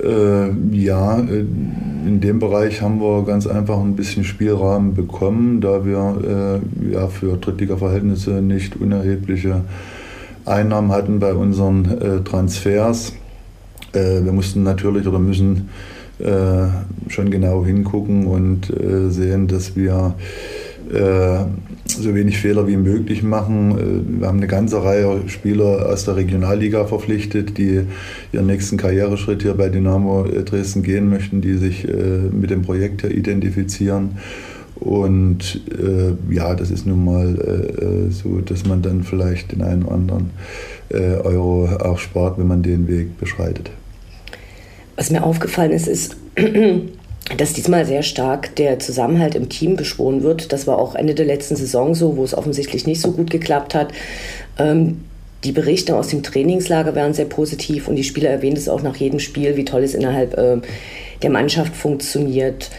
Äh, 0.00 0.76
ja, 0.76 1.18
in 1.18 2.20
dem 2.20 2.38
Bereich 2.38 2.82
haben 2.82 3.00
wir 3.00 3.24
ganz 3.24 3.48
einfach 3.48 3.80
ein 3.80 3.96
bisschen 3.96 4.22
Spielrahmen 4.22 4.94
bekommen, 4.94 5.60
da 5.60 5.84
wir 5.84 6.60
ja 6.92 7.08
für 7.08 7.36
Drittliga-Verhältnisse 7.36 8.30
nicht 8.42 8.76
unerhebliche 8.80 9.62
Einnahmen 10.44 10.92
hatten 10.92 11.18
bei 11.18 11.34
unseren 11.34 11.84
äh, 11.84 12.20
Transfers. 12.24 13.12
Äh, 13.92 14.24
wir 14.24 14.32
mussten 14.32 14.62
natürlich 14.62 15.06
oder 15.06 15.18
müssen 15.18 15.70
äh, 16.18 16.66
schon 17.08 17.30
genau 17.30 17.64
hingucken 17.64 18.26
und 18.26 18.72
sehen, 19.08 19.48
dass 19.48 19.76
wir 19.76 20.14
so 21.86 22.14
wenig 22.14 22.38
Fehler 22.38 22.66
wie 22.66 22.76
möglich 22.76 23.22
machen. 23.22 24.18
Wir 24.20 24.26
haben 24.26 24.38
eine 24.38 24.48
ganze 24.48 24.82
Reihe 24.84 25.22
Spieler 25.28 25.88
aus 25.88 26.04
der 26.04 26.16
Regionalliga 26.16 26.84
verpflichtet, 26.84 27.56
die 27.56 27.82
ihren 28.32 28.46
nächsten 28.46 28.76
Karriereschritt 28.76 29.42
hier 29.42 29.54
bei 29.54 29.70
Dynamo 29.70 30.24
Dresden 30.44 30.82
gehen 30.82 31.08
möchten, 31.08 31.40
die 31.40 31.54
sich 31.54 31.86
mit 32.32 32.50
dem 32.50 32.62
Projekt 32.62 33.02
hier 33.02 33.12
identifizieren. 33.12 34.18
Und 34.82 35.60
äh, 35.70 36.34
ja, 36.34 36.54
das 36.54 36.72
ist 36.72 36.86
nun 36.86 37.04
mal 37.04 37.38
äh, 37.38 37.84
äh, 37.84 38.10
so, 38.10 38.40
dass 38.40 38.66
man 38.66 38.82
dann 38.82 39.04
vielleicht 39.04 39.52
den 39.52 39.62
einen 39.62 39.84
oder 39.84 39.94
anderen 39.94 40.30
äh, 40.88 41.14
Euro 41.22 41.66
auch 41.66 41.98
spart, 41.98 42.36
wenn 42.36 42.48
man 42.48 42.64
den 42.64 42.88
Weg 42.88 43.16
beschreitet. 43.18 43.70
Was 44.96 45.10
mir 45.10 45.22
aufgefallen 45.22 45.70
ist, 45.70 45.86
ist, 45.86 46.16
dass 47.38 47.52
diesmal 47.52 47.86
sehr 47.86 48.02
stark 48.02 48.56
der 48.56 48.80
Zusammenhalt 48.80 49.36
im 49.36 49.48
Team 49.48 49.76
beschworen 49.76 50.24
wird. 50.24 50.52
Das 50.52 50.66
war 50.66 50.78
auch 50.78 50.96
Ende 50.96 51.14
der 51.14 51.26
letzten 51.26 51.54
Saison 51.54 51.94
so, 51.94 52.16
wo 52.16 52.24
es 52.24 52.34
offensichtlich 52.34 52.84
nicht 52.84 53.00
so 53.00 53.12
gut 53.12 53.30
geklappt 53.30 53.76
hat. 53.76 53.92
Ähm, 54.58 55.02
die 55.44 55.52
Berichte 55.52 55.96
aus 55.96 56.08
dem 56.08 56.24
Trainingslager 56.24 56.96
waren 56.96 57.14
sehr 57.14 57.24
positiv 57.26 57.86
und 57.86 57.94
die 57.94 58.04
Spieler 58.04 58.30
erwähnen 58.30 58.56
es 58.56 58.68
auch 58.68 58.82
nach 58.82 58.96
jedem 58.96 59.20
Spiel, 59.20 59.56
wie 59.56 59.64
toll 59.64 59.84
es 59.84 59.94
innerhalb 59.94 60.36
äh, 60.36 60.58
der 61.22 61.30
Mannschaft 61.30 61.76
funktioniert. 61.76 62.70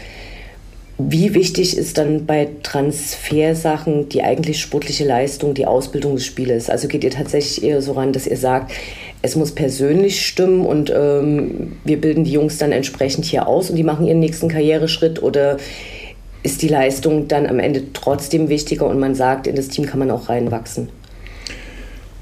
Wie 0.96 1.34
wichtig 1.34 1.76
ist 1.76 1.98
dann 1.98 2.24
bei 2.24 2.48
Transfersachen 2.62 4.08
die 4.08 4.22
eigentlich 4.22 4.60
sportliche 4.60 5.04
Leistung, 5.04 5.52
die 5.52 5.66
Ausbildung 5.66 6.14
des 6.14 6.24
Spielers? 6.24 6.70
Also 6.70 6.86
geht 6.86 7.02
ihr 7.02 7.10
tatsächlich 7.10 7.64
eher 7.64 7.82
so 7.82 7.92
ran, 7.92 8.12
dass 8.12 8.28
ihr 8.28 8.36
sagt, 8.36 8.72
es 9.20 9.34
muss 9.34 9.52
persönlich 9.52 10.24
stimmen 10.24 10.64
und 10.64 10.92
ähm, 10.94 11.72
wir 11.84 12.00
bilden 12.00 12.22
die 12.22 12.32
Jungs 12.32 12.58
dann 12.58 12.70
entsprechend 12.70 13.24
hier 13.24 13.48
aus 13.48 13.70
und 13.70 13.76
die 13.76 13.82
machen 13.82 14.06
ihren 14.06 14.20
nächsten 14.20 14.48
Karriereschritt? 14.48 15.20
Oder 15.20 15.56
ist 16.44 16.62
die 16.62 16.68
Leistung 16.68 17.26
dann 17.26 17.46
am 17.46 17.58
Ende 17.58 17.92
trotzdem 17.92 18.48
wichtiger 18.48 18.86
und 18.86 19.00
man 19.00 19.16
sagt, 19.16 19.48
in 19.48 19.56
das 19.56 19.68
Team 19.68 19.86
kann 19.86 19.98
man 19.98 20.12
auch 20.12 20.28
reinwachsen? 20.28 20.90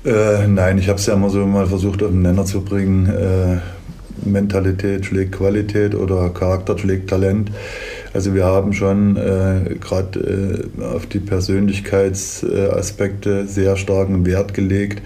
Äh, 0.06 0.46
nein, 0.48 0.78
ich 0.78 0.88
habe 0.88 0.98
es 0.98 1.06
ja 1.06 1.14
immer 1.14 1.28
so 1.28 1.44
mal 1.44 1.66
versucht 1.66 2.02
auf 2.02 2.10
den 2.10 2.22
Nenner 2.22 2.46
zu 2.46 2.62
bringen. 2.62 3.06
Äh, 3.06 3.58
Mentalität 4.28 5.04
schlägt 5.04 5.32
Qualität 5.32 5.94
oder 5.94 6.30
Charakter 6.30 6.78
schlägt 6.78 7.10
Talent. 7.10 7.50
Also 8.14 8.34
wir 8.34 8.44
haben 8.44 8.72
schon 8.72 9.16
äh, 9.16 9.76
gerade 9.80 10.68
äh, 10.78 10.84
auf 10.84 11.06
die 11.06 11.20
Persönlichkeitsaspekte 11.20 13.46
sehr 13.46 13.76
starken 13.76 14.26
Wert 14.26 14.52
gelegt. 14.54 15.02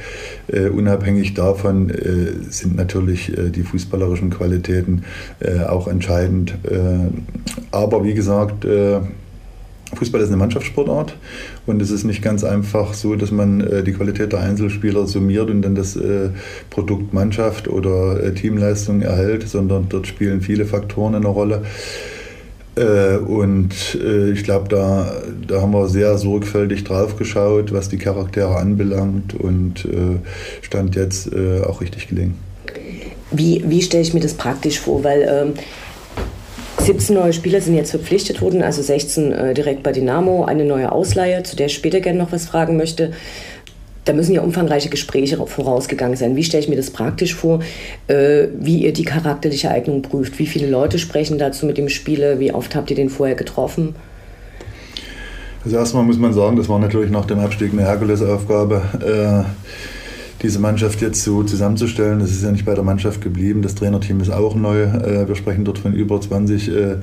Äh, 0.49 0.69
unabhängig 0.69 1.35
davon 1.35 1.91
äh, 1.91 2.33
sind 2.51 2.77
natürlich 2.77 3.37
äh, 3.37 3.51
die 3.51 3.63
fußballerischen 3.63 4.31
Qualitäten 4.31 5.05
äh, 5.41 5.61
auch 5.61 5.89
entscheidend. 5.89 6.55
aber 7.71 8.05
wie 8.05 8.15
gesagt, 8.15 8.65
Fußball 9.95 10.21
ist 10.21 10.29
eine 10.29 10.37
Mannschaftssportart 10.37 11.17
und 11.65 11.81
es 11.81 11.91
ist 11.91 12.05
nicht 12.05 12.23
ganz 12.23 12.43
einfach 12.43 12.95
so, 12.95 13.15
dass 13.15 13.31
man 13.31 13.61
äh, 13.61 13.85
die 13.85 13.93
Qualität 13.93 14.33
der 14.33 14.41
Einzelspieler 14.41 15.07
summiert 15.07 15.49
und 15.49 15.63
dann 15.63 15.75
das 15.75 15.97
äh, 15.97 16.31
Produkt 16.71 17.15
Mannschaft 17.15 17.69
oder 17.69 18.23
äh, 18.23 18.35
Teamleistung 18.35 19.03
erhält, 19.03 19.49
sondern 19.49 19.89
dort 19.89 20.07
spielen 20.07 20.41
viele 20.41 20.67
Faktoren 20.67 21.15
eine 21.15 21.29
Rolle. 21.29 21.63
Äh, 22.77 23.17
und 23.17 23.99
äh, 24.03 24.31
ich 24.31 24.45
glaube, 24.45 24.69
da, 24.69 25.11
da 25.47 25.63
haben 25.63 25.73
wir 25.73 25.89
sehr 25.89 26.19
sorgfältig 26.19 26.85
drauf 26.85 27.17
geschaut, 27.17 27.73
was 27.73 27.89
die 27.89 27.99
Charaktere 27.99 28.57
anbelangt 28.57 29.35
und 29.35 29.85
äh, 29.87 30.19
stand 30.63 30.95
jetzt 30.95 31.31
auch 31.65 31.81
richtig 31.81 32.09
gelingen. 32.09 32.35
Wie, 33.31 33.65
wie 33.67 33.83
stelle 33.83 34.03
ich 34.03 34.15
mir 34.15 34.21
das 34.21 34.35
praktisch 34.35 34.79
vor? 34.79 35.03
Weil 35.03 35.27
ähm, 35.29 35.55
17 36.87 37.17
neue 37.17 37.33
Spieler 37.33 37.61
sind 37.61 37.75
jetzt 37.75 37.91
verpflichtet 37.91 38.41
worden, 38.41 38.63
also 38.63 38.81
16 38.81 39.33
äh, 39.33 39.55
direkt 39.55 39.83
bei 39.83 39.91
Dynamo, 39.91 40.45
eine 40.45 40.65
neue 40.65 40.93
Ausleihe, 40.93 41.43
zu 41.43 41.57
der 41.57 41.67
ich 41.67 41.75
später 41.75 42.01
gerne 42.01 42.19
noch 42.19 42.31
was 42.31 42.47
fragen 42.47 42.77
möchte. 42.77 43.13
Da 44.07 44.13
müssen 44.13 44.33
ja 44.33 44.41
umfangreiche 44.41 44.89
Gespräche 44.89 45.37
vorausgegangen 45.37 46.17
sein. 46.17 46.37
Wie 46.37 46.45
stelle 46.45 46.63
ich 46.63 46.69
mir 46.69 46.77
das 46.77 46.91
praktisch 46.91 47.35
vor, 47.35 47.61
äh, 48.07 48.47
wie 48.59 48.85
ihr 48.85 48.93
die 48.93 49.05
charakterliche 49.05 49.71
Eignung 49.71 50.01
prüft? 50.01 50.39
Wie 50.39 50.47
viele 50.47 50.69
Leute 50.69 50.99
sprechen 50.99 51.39
dazu 51.39 51.67
mit 51.67 51.77
dem 51.77 51.89
Spieler? 51.89 52.39
Wie 52.39 52.53
oft 52.53 52.77
habt 52.77 52.89
ihr 52.91 52.97
den 52.97 53.11
vorher 53.11 53.35
getroffen? 53.35 53.97
Also 55.65 55.77
erstmal 55.77 56.05
muss 56.05 56.19
man 56.19 56.33
sagen, 56.33 56.57
das 56.57 56.69
war 56.69 56.79
natürlich 56.79 57.11
nach 57.11 57.25
dem 57.25 57.41
Abstieg 57.41 57.73
eine 57.73 57.83
Herkulesaufgabe. 57.83 59.45
Äh, 59.45 59.96
diese 60.43 60.59
Mannschaft 60.59 61.01
jetzt 61.01 61.23
so 61.23 61.43
zusammenzustellen. 61.43 62.19
Das 62.19 62.31
ist 62.31 62.43
ja 62.43 62.51
nicht 62.51 62.65
bei 62.65 62.75
der 62.75 62.85
Mannschaft 62.85 63.21
geblieben. 63.21 63.63
Das 63.63 63.75
Trainerteam 63.75 64.21
ist 64.21 64.31
auch 64.31 64.55
neu. 64.55 64.83
Äh, 64.83 65.29
wir 65.29 65.35
sprechen 65.35 65.65
dort 65.65 65.79
von 65.79 65.95
über 65.95 66.21
20 66.21 66.69
äh, 66.69 66.97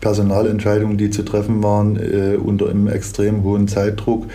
Personalentscheidungen, 0.00 0.96
die 0.96 1.10
zu 1.10 1.22
treffen 1.22 1.62
waren, 1.62 1.96
äh, 1.96 2.36
unter 2.36 2.68
einem 2.70 2.88
extrem 2.88 3.42
hohen 3.42 3.68
Zeitdruck. 3.68 4.26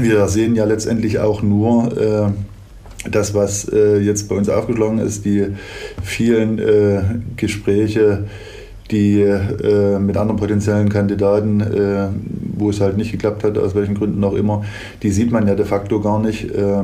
Wir 0.00 0.28
sehen 0.28 0.54
ja 0.54 0.64
letztendlich 0.64 1.18
auch 1.18 1.42
nur, 1.42 2.32
das, 3.10 3.34
was 3.34 3.66
jetzt 4.00 4.28
bei 4.28 4.36
uns 4.36 4.48
aufgeschlagen 4.48 4.98
ist, 4.98 5.24
die 5.24 5.48
vielen 6.02 6.60
Gespräche, 7.36 8.24
die 8.92 9.22
äh, 9.22 9.98
mit 9.98 10.16
anderen 10.16 10.38
potenziellen 10.38 10.88
Kandidaten, 10.88 11.60
äh, 11.60 12.08
wo 12.56 12.70
es 12.70 12.80
halt 12.80 12.96
nicht 12.96 13.10
geklappt 13.10 13.42
hat, 13.42 13.58
aus 13.58 13.74
welchen 13.74 13.94
Gründen 13.94 14.22
auch 14.22 14.34
immer, 14.34 14.64
die 15.02 15.10
sieht 15.10 15.32
man 15.32 15.48
ja 15.48 15.54
de 15.54 15.64
facto 15.64 16.00
gar 16.00 16.20
nicht. 16.20 16.50
Äh, 16.50 16.82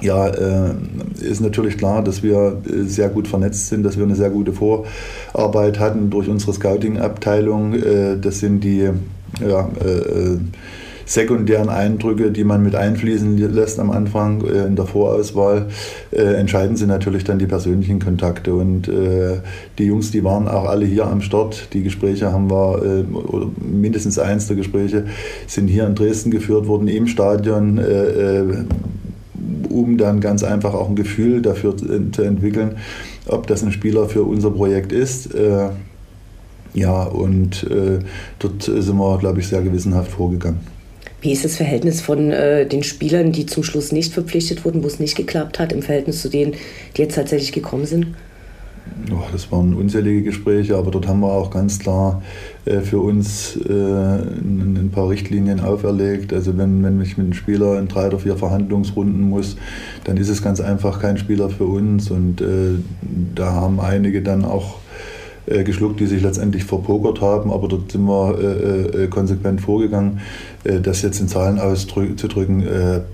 ja, 0.00 0.28
äh, 0.28 0.74
ist 1.20 1.40
natürlich 1.40 1.78
klar, 1.78 2.04
dass 2.04 2.22
wir 2.22 2.62
äh, 2.66 2.82
sehr 2.84 3.08
gut 3.08 3.28
vernetzt 3.28 3.68
sind, 3.68 3.82
dass 3.82 3.96
wir 3.96 4.04
eine 4.04 4.14
sehr 4.14 4.30
gute 4.30 4.52
Vorarbeit 4.52 5.78
hatten 5.78 6.10
durch 6.10 6.28
unsere 6.28 6.52
Scouting-Abteilung. 6.52 7.74
Äh, 7.74 8.18
das 8.20 8.40
sind 8.40 8.62
die 8.62 8.90
ja, 9.46 9.68
sekundären 11.04 11.68
Eindrücke, 11.68 12.30
die 12.30 12.44
man 12.44 12.62
mit 12.62 12.74
einfließen 12.74 13.36
lässt 13.52 13.78
am 13.78 13.90
Anfang 13.90 14.40
in 14.40 14.76
der 14.76 14.86
Vorauswahl, 14.86 15.66
entscheiden 16.10 16.76
sie 16.76 16.86
natürlich 16.86 17.24
dann 17.24 17.38
die 17.38 17.46
persönlichen 17.46 17.98
Kontakte. 17.98 18.54
Und 18.54 18.88
die 19.78 19.84
Jungs, 19.84 20.10
die 20.10 20.24
waren 20.24 20.48
auch 20.48 20.64
alle 20.64 20.86
hier 20.86 21.06
am 21.06 21.20
Start. 21.20 21.68
Die 21.74 21.82
Gespräche 21.82 22.32
haben 22.32 22.50
wir, 22.50 23.04
oder 23.12 23.50
mindestens 23.60 24.18
eins 24.18 24.46
der 24.46 24.56
Gespräche, 24.56 25.04
sind 25.46 25.68
hier 25.68 25.86
in 25.86 25.96
Dresden 25.96 26.30
geführt 26.30 26.66
worden, 26.66 26.88
im 26.88 27.06
Stadion 27.08 27.78
um 29.68 29.98
dann 29.98 30.20
ganz 30.20 30.42
einfach 30.42 30.74
auch 30.74 30.88
ein 30.88 30.96
Gefühl 30.96 31.42
dafür 31.42 31.76
zu 31.76 32.22
entwickeln, 32.22 32.76
ob 33.26 33.46
das 33.46 33.62
ein 33.62 33.72
Spieler 33.72 34.08
für 34.08 34.22
unser 34.22 34.50
Projekt 34.50 34.92
ist. 34.92 35.34
Äh, 35.34 35.70
ja, 36.74 37.04
und 37.04 37.64
äh, 37.64 38.00
dort 38.38 38.62
sind 38.62 38.96
wir, 38.96 39.18
glaube 39.18 39.40
ich, 39.40 39.48
sehr 39.48 39.62
gewissenhaft 39.62 40.10
vorgegangen. 40.10 40.60
Wie 41.22 41.32
ist 41.32 41.44
das 41.44 41.56
Verhältnis 41.56 42.02
von 42.02 42.30
äh, 42.30 42.66
den 42.66 42.82
Spielern, 42.82 43.32
die 43.32 43.46
zum 43.46 43.62
Schluss 43.62 43.90
nicht 43.90 44.12
verpflichtet 44.12 44.64
wurden, 44.64 44.82
wo 44.82 44.86
es 44.86 45.00
nicht 45.00 45.16
geklappt 45.16 45.58
hat, 45.58 45.72
im 45.72 45.82
Verhältnis 45.82 46.20
zu 46.20 46.28
denen, 46.28 46.54
die 46.96 47.02
jetzt 47.02 47.14
tatsächlich 47.14 47.52
gekommen 47.52 47.86
sind? 47.86 48.08
Oh, 49.12 49.22
das 49.30 49.52
waren 49.52 49.74
unzählige 49.74 50.22
Gespräche, 50.22 50.76
aber 50.76 50.90
dort 50.90 51.06
haben 51.06 51.20
wir 51.20 51.30
auch 51.30 51.50
ganz 51.50 51.78
klar 51.78 52.22
äh, 52.64 52.80
für 52.80 52.98
uns 52.98 53.56
äh, 53.56 53.70
ein, 53.70 54.90
paar 54.92 55.08
Richtlinien 55.08 55.60
auferlegt. 55.60 56.32
Also 56.32 56.56
wenn, 56.58 56.82
wenn 56.82 57.00
ich 57.00 57.16
mit 57.16 57.26
einem 57.26 57.34
Spieler 57.34 57.78
in 57.78 57.88
drei 57.88 58.08
oder 58.08 58.18
vier 58.18 58.36
Verhandlungsrunden 58.36 59.28
muss, 59.28 59.56
dann 60.04 60.16
ist 60.16 60.28
es 60.28 60.42
ganz 60.42 60.60
einfach 60.60 61.00
kein 61.00 61.18
Spieler 61.18 61.50
für 61.50 61.66
uns. 61.66 62.10
Und 62.10 62.40
äh, 62.40 62.78
da 63.34 63.52
haben 63.52 63.78
einige 63.78 64.22
dann 64.22 64.44
auch 64.44 64.78
äh, 65.46 65.62
geschluckt, 65.62 66.00
die 66.00 66.06
sich 66.06 66.22
letztendlich 66.22 66.64
verpokert 66.64 67.20
haben, 67.20 67.52
aber 67.52 67.68
dort 67.68 67.92
sind 67.92 68.04
wir 68.04 68.38
äh, 68.38 69.04
äh, 69.04 69.06
konsequent 69.08 69.60
vorgegangen. 69.60 70.20
das 70.64 71.02
jetzt 71.02 71.20
in 71.20 71.28
Zahlen 71.28 71.60
auszudrücken, 71.60 72.64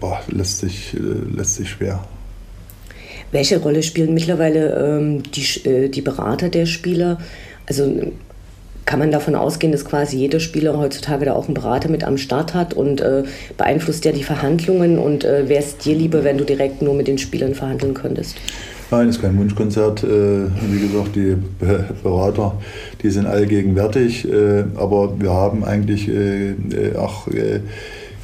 boah, 0.01 0.21
lässt, 0.29 0.61
sich, 0.61 0.97
lässt 1.37 1.57
sich 1.57 1.69
schwer. 1.69 2.03
Welche 3.33 3.59
Rolle 3.59 3.83
spielen 3.83 4.15
mittlerweile 4.15 4.99
ähm, 4.99 5.23
die, 5.33 5.69
äh, 5.69 5.89
die 5.89 6.03
Berater 6.03 6.49
der 6.49 6.67
Spieler? 6.67 7.19
Also 7.67 8.13
kann 8.85 8.99
man 8.99 9.11
davon 9.11 9.35
ausgehen, 9.35 9.73
dass 9.73 9.85
quasi 9.85 10.17
jeder 10.19 10.41
Spieler 10.41 10.77
heutzutage 10.77 11.25
da 11.25 11.33
auch 11.33 11.47
einen 11.47 11.55
Berater 11.55 11.89
mit 11.89 12.05
am 12.05 12.19
Start 12.19 12.53
hat 12.53 12.75
und 12.75 13.01
äh, 13.01 13.23
beeinflusst 13.57 14.05
der 14.05 14.13
die 14.13 14.25
Verhandlungen 14.25 14.99
und 14.99 15.25
äh, 15.25 15.49
wäre 15.49 15.63
es 15.63 15.79
dir 15.79 15.95
lieber, 15.95 16.25
wenn 16.25 16.37
du 16.37 16.45
direkt 16.45 16.83
nur 16.83 16.95
mit 16.95 17.09
den 17.09 17.19
Spielern 17.19 17.55
verhandeln 17.55 17.95
könntest? 17.95 18.37
Nein, 18.91 19.09
es 19.09 19.17
ist 19.17 19.23
kein 19.23 19.39
Wunschkonzert. 19.39 20.05
Äh, 20.05 20.07
wie 20.71 20.81
gesagt, 20.87 21.17
die 21.17 21.37
Berater, 22.03 22.59
die 23.03 23.09
sind 23.09 23.27
allgegenwärtig, 23.27 24.31
äh, 24.31 24.65
aber 24.75 25.19
wir 25.19 25.31
haben 25.31 25.65
eigentlich 25.65 26.09
äh, 26.09 26.55
auch 26.99 27.27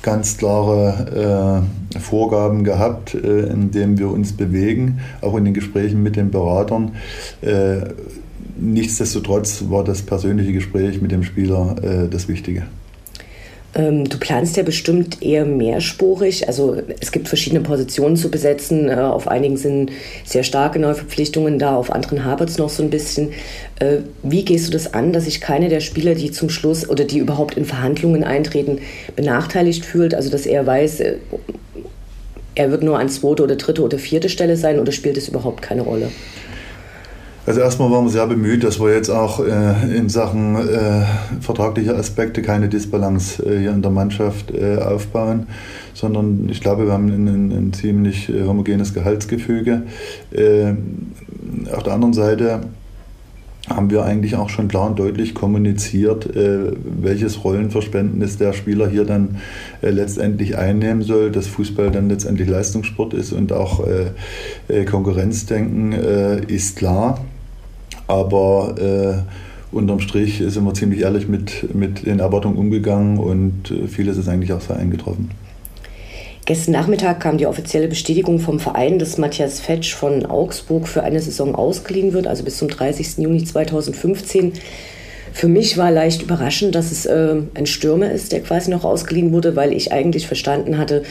ganz 0.02 0.36
klare 0.36 1.62
Vorgaben 1.98 2.64
gehabt, 2.64 3.14
in 3.14 3.70
denen 3.70 3.98
wir 3.98 4.10
uns 4.10 4.32
bewegen, 4.32 5.00
auch 5.20 5.36
in 5.36 5.44
den 5.44 5.54
Gesprächen 5.54 6.02
mit 6.02 6.16
den 6.16 6.30
Beratern. 6.30 6.92
Nichtsdestotrotz 8.60 9.64
war 9.68 9.84
das 9.84 10.02
persönliche 10.02 10.52
Gespräch 10.52 11.00
mit 11.00 11.12
dem 11.12 11.22
Spieler 11.22 11.76
das 12.10 12.28
Wichtige. 12.28 12.64
Ähm, 13.78 14.08
du 14.08 14.18
planst 14.18 14.56
ja 14.56 14.64
bestimmt 14.64 15.22
eher 15.22 15.46
mehrspurig. 15.46 16.48
Also 16.48 16.76
es 17.00 17.12
gibt 17.12 17.28
verschiedene 17.28 17.62
Positionen 17.62 18.16
zu 18.16 18.30
besetzen. 18.30 18.88
Äh, 18.88 18.94
auf 18.94 19.28
einigen 19.28 19.56
sind 19.56 19.92
sehr 20.24 20.42
starke 20.42 20.80
Neuverpflichtungen 20.80 21.58
da, 21.58 21.76
auf 21.76 21.92
anderen 21.92 22.24
hapert 22.24 22.50
es 22.50 22.58
noch 22.58 22.68
so 22.68 22.82
ein 22.82 22.90
bisschen. 22.90 23.30
Äh, 23.78 23.98
wie 24.24 24.44
gehst 24.44 24.66
du 24.66 24.72
das 24.72 24.92
an, 24.92 25.12
dass 25.12 25.24
sich 25.24 25.40
keine 25.40 25.68
der 25.68 25.80
Spieler, 25.80 26.14
die 26.16 26.32
zum 26.32 26.50
Schluss 26.50 26.88
oder 26.88 27.04
die 27.04 27.18
überhaupt 27.18 27.56
in 27.56 27.64
Verhandlungen 27.64 28.24
eintreten, 28.24 28.80
benachteiligt 29.14 29.84
fühlt? 29.86 30.14
Also 30.14 30.28
dass 30.28 30.44
er 30.44 30.66
weiß, 30.66 31.00
äh, 31.00 31.14
er 32.56 32.72
wird 32.72 32.82
nur 32.82 32.98
an 32.98 33.08
zweite 33.08 33.44
oder 33.44 33.54
dritte 33.54 33.82
oder 33.82 33.98
vierte 33.98 34.28
Stelle 34.28 34.56
sein 34.56 34.80
oder 34.80 34.90
spielt 34.90 35.16
es 35.16 35.28
überhaupt 35.28 35.62
keine 35.62 35.82
Rolle? 35.82 36.10
Also 37.48 37.62
erstmal 37.62 37.90
waren 37.90 38.04
wir 38.04 38.10
sehr 38.10 38.26
bemüht, 38.26 38.62
dass 38.62 38.78
wir 38.78 38.92
jetzt 38.92 39.08
auch 39.08 39.40
äh, 39.40 39.96
in 39.96 40.10
Sachen 40.10 40.54
äh, 40.56 41.06
vertraglicher 41.40 41.96
Aspekte 41.96 42.42
keine 42.42 42.68
Disbalance 42.68 43.42
äh, 43.42 43.60
hier 43.60 43.70
in 43.70 43.80
der 43.80 43.90
Mannschaft 43.90 44.50
äh, 44.50 44.76
aufbauen, 44.76 45.46
sondern 45.94 46.46
ich 46.50 46.60
glaube, 46.60 46.84
wir 46.84 46.92
haben 46.92 47.06
ein, 47.06 47.26
ein, 47.26 47.50
ein 47.52 47.72
ziemlich 47.72 48.28
äh, 48.28 48.44
homogenes 48.44 48.92
Gehaltsgefüge. 48.92 49.84
Äh, 50.30 50.74
auf 51.74 51.84
der 51.84 51.94
anderen 51.94 52.12
Seite 52.12 52.60
haben 53.66 53.88
wir 53.90 54.04
eigentlich 54.04 54.36
auch 54.36 54.50
schon 54.50 54.68
klar 54.68 54.86
und 54.88 54.98
deutlich 54.98 55.34
kommuniziert, 55.34 56.30
welches 56.34 57.44
Rollenverständnis 57.44 58.38
der 58.38 58.54
Spieler 58.54 58.88
hier 58.88 59.04
dann 59.04 59.36
letztendlich 59.82 60.56
einnehmen 60.56 61.02
soll, 61.02 61.30
dass 61.30 61.48
Fußball 61.48 61.90
dann 61.90 62.08
letztendlich 62.08 62.48
Leistungssport 62.48 63.12
ist 63.12 63.32
und 63.32 63.52
auch 63.52 63.86
Konkurrenzdenken 64.86 65.92
ist 65.92 66.76
klar. 66.76 67.18
Aber 68.08 68.74
äh, 68.78 69.74
unterm 69.74 70.00
Strich 70.00 70.42
sind 70.44 70.64
wir 70.64 70.74
ziemlich 70.74 71.00
ehrlich 71.00 71.28
mit, 71.28 71.74
mit 71.74 72.06
den 72.06 72.18
Erwartungen 72.18 72.56
umgegangen 72.56 73.18
und 73.18 73.70
äh, 73.70 73.86
vieles 73.86 74.16
ist 74.16 74.28
eigentlich 74.28 74.52
auch 74.52 74.60
so 74.60 74.74
eingetroffen. 74.74 75.30
Gestern 76.46 76.72
Nachmittag 76.72 77.20
kam 77.20 77.36
die 77.36 77.46
offizielle 77.46 77.88
Bestätigung 77.88 78.40
vom 78.40 78.58
Verein, 78.58 78.98
dass 78.98 79.18
Matthias 79.18 79.60
Fetsch 79.60 79.94
von 79.94 80.24
Augsburg 80.24 80.88
für 80.88 81.02
eine 81.02 81.20
Saison 81.20 81.54
ausgeliehen 81.54 82.14
wird, 82.14 82.26
also 82.26 82.42
bis 82.42 82.56
zum 82.56 82.68
30. 82.68 83.18
Juni 83.18 83.44
2015. 83.44 84.54
Für 85.32 85.48
mich 85.48 85.76
war 85.76 85.90
leicht 85.90 86.22
überraschend, 86.22 86.74
dass 86.74 86.90
es 86.90 87.06
äh, 87.06 87.36
ein 87.54 87.66
Stürmer 87.66 88.10
ist, 88.10 88.32
der 88.32 88.40
quasi 88.40 88.70
noch 88.70 88.84
ausgeliehen 88.84 89.32
wurde, 89.32 89.56
weil 89.56 89.72
ich 89.72 89.92
eigentlich 89.92 90.26
verstanden 90.26 90.78
hatte, 90.78 91.02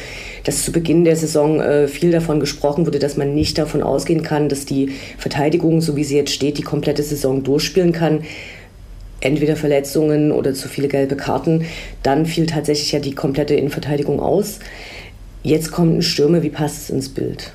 dass 0.43 0.63
zu 0.63 0.71
Beginn 0.71 1.03
der 1.03 1.15
Saison 1.15 1.59
äh, 1.59 1.87
viel 1.87 2.11
davon 2.11 2.39
gesprochen 2.39 2.85
wurde, 2.85 2.99
dass 2.99 3.17
man 3.17 3.33
nicht 3.35 3.57
davon 3.57 3.83
ausgehen 3.83 4.23
kann, 4.23 4.49
dass 4.49 4.65
die 4.65 4.91
Verteidigung, 5.17 5.81
so 5.81 5.95
wie 5.95 6.03
sie 6.03 6.17
jetzt 6.17 6.33
steht, 6.33 6.57
die 6.57 6.63
komplette 6.63 7.03
Saison 7.03 7.43
durchspielen 7.43 7.91
kann. 7.91 8.23
Entweder 9.19 9.55
Verletzungen 9.55 10.31
oder 10.31 10.53
zu 10.53 10.67
viele 10.69 10.87
gelbe 10.87 11.15
Karten. 11.15 11.65
Dann 12.03 12.25
fiel 12.25 12.45
tatsächlich 12.45 12.91
ja 12.91 12.99
die 12.99 13.15
komplette 13.15 13.55
Innenverteidigung 13.55 14.19
aus. 14.19 14.59
Jetzt 15.41 15.71
kommt 15.71 15.97
ein 15.97 16.01
Stürmer, 16.01 16.43
wie 16.43 16.49
passt 16.49 16.83
es 16.83 16.89
ins 16.89 17.09
Bild? 17.09 17.51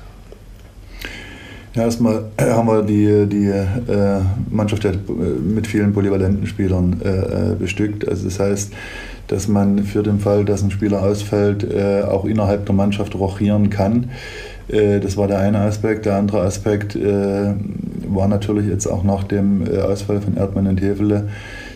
Ja, 1.75 1.85
erstmal 1.85 2.25
haben 2.39 2.67
wir 2.67 2.83
die, 2.83 3.25
die 3.27 3.47
äh, 3.47 4.19
Mannschaft 4.51 4.87
mit 5.43 5.65
vielen 5.65 5.91
polyvalenten 5.91 6.45
Spielern 6.45 7.01
äh, 7.03 7.53
äh, 7.53 7.55
bestückt. 7.55 8.07
Also 8.07 8.25
das 8.25 8.39
heißt, 8.39 8.73
dass 9.27 9.47
man 9.47 9.79
für 9.83 10.03
den 10.03 10.19
Fall, 10.19 10.45
dass 10.45 10.61
ein 10.61 10.69
Spieler 10.69 11.01
ausfällt, 11.01 11.63
äh, 11.63 12.03
auch 12.03 12.25
innerhalb 12.25 12.67
der 12.67 12.75
Mannschaft 12.75 13.15
rochieren 13.15 13.71
kann. 13.71 14.11
Äh, 14.67 14.99
das 14.99 15.17
war 15.17 15.27
der 15.27 15.39
eine 15.39 15.61
Aspekt. 15.61 16.05
Der 16.05 16.17
andere 16.17 16.41
Aspekt 16.41 16.95
äh, 16.95 17.53
war 18.07 18.27
natürlich 18.27 18.67
jetzt 18.67 18.85
auch 18.85 19.03
nach 19.03 19.23
dem 19.23 19.67
Ausfall 19.67 20.21
von 20.21 20.37
Erdmann 20.37 20.67
und 20.67 20.79
Hefele 20.79 21.29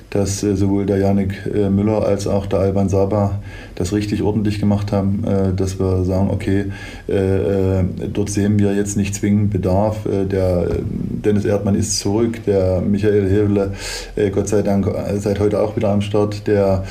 dass 0.09 0.41
äh, 0.43 0.55
sowohl 0.55 0.85
der 0.85 0.97
Janik 0.97 1.45
äh, 1.53 1.69
Müller 1.69 2.05
als 2.05 2.27
auch 2.27 2.45
der 2.45 2.59
Alban 2.59 2.89
Saba 2.89 3.39
das 3.75 3.93
richtig 3.93 4.23
ordentlich 4.23 4.59
gemacht 4.59 4.91
haben, 4.91 5.23
äh, 5.25 5.53
dass 5.53 5.79
wir 5.79 6.03
sagen, 6.05 6.29
okay, 6.31 6.65
dort 7.07 8.29
sehen 8.29 8.59
wir 8.59 8.73
jetzt 8.73 8.97
nicht 8.97 9.15
zwingend 9.15 9.51
Bedarf. 9.51 9.99
Der 10.05 10.67
Dennis 10.81 11.45
Erdmann 11.45 11.75
ist 11.75 11.99
zurück, 11.99 12.43
der 12.45 12.81
Michael 12.81 13.29
Hevele, 13.29 13.73
Gott 14.33 14.49
sei 14.49 14.61
Dank, 14.61 14.87
seit 15.17 15.39
heute 15.39 15.61
auch 15.61 15.75
wieder 15.75 15.89
am 15.89 16.01
Start. 16.01 16.47
Der 16.47 16.83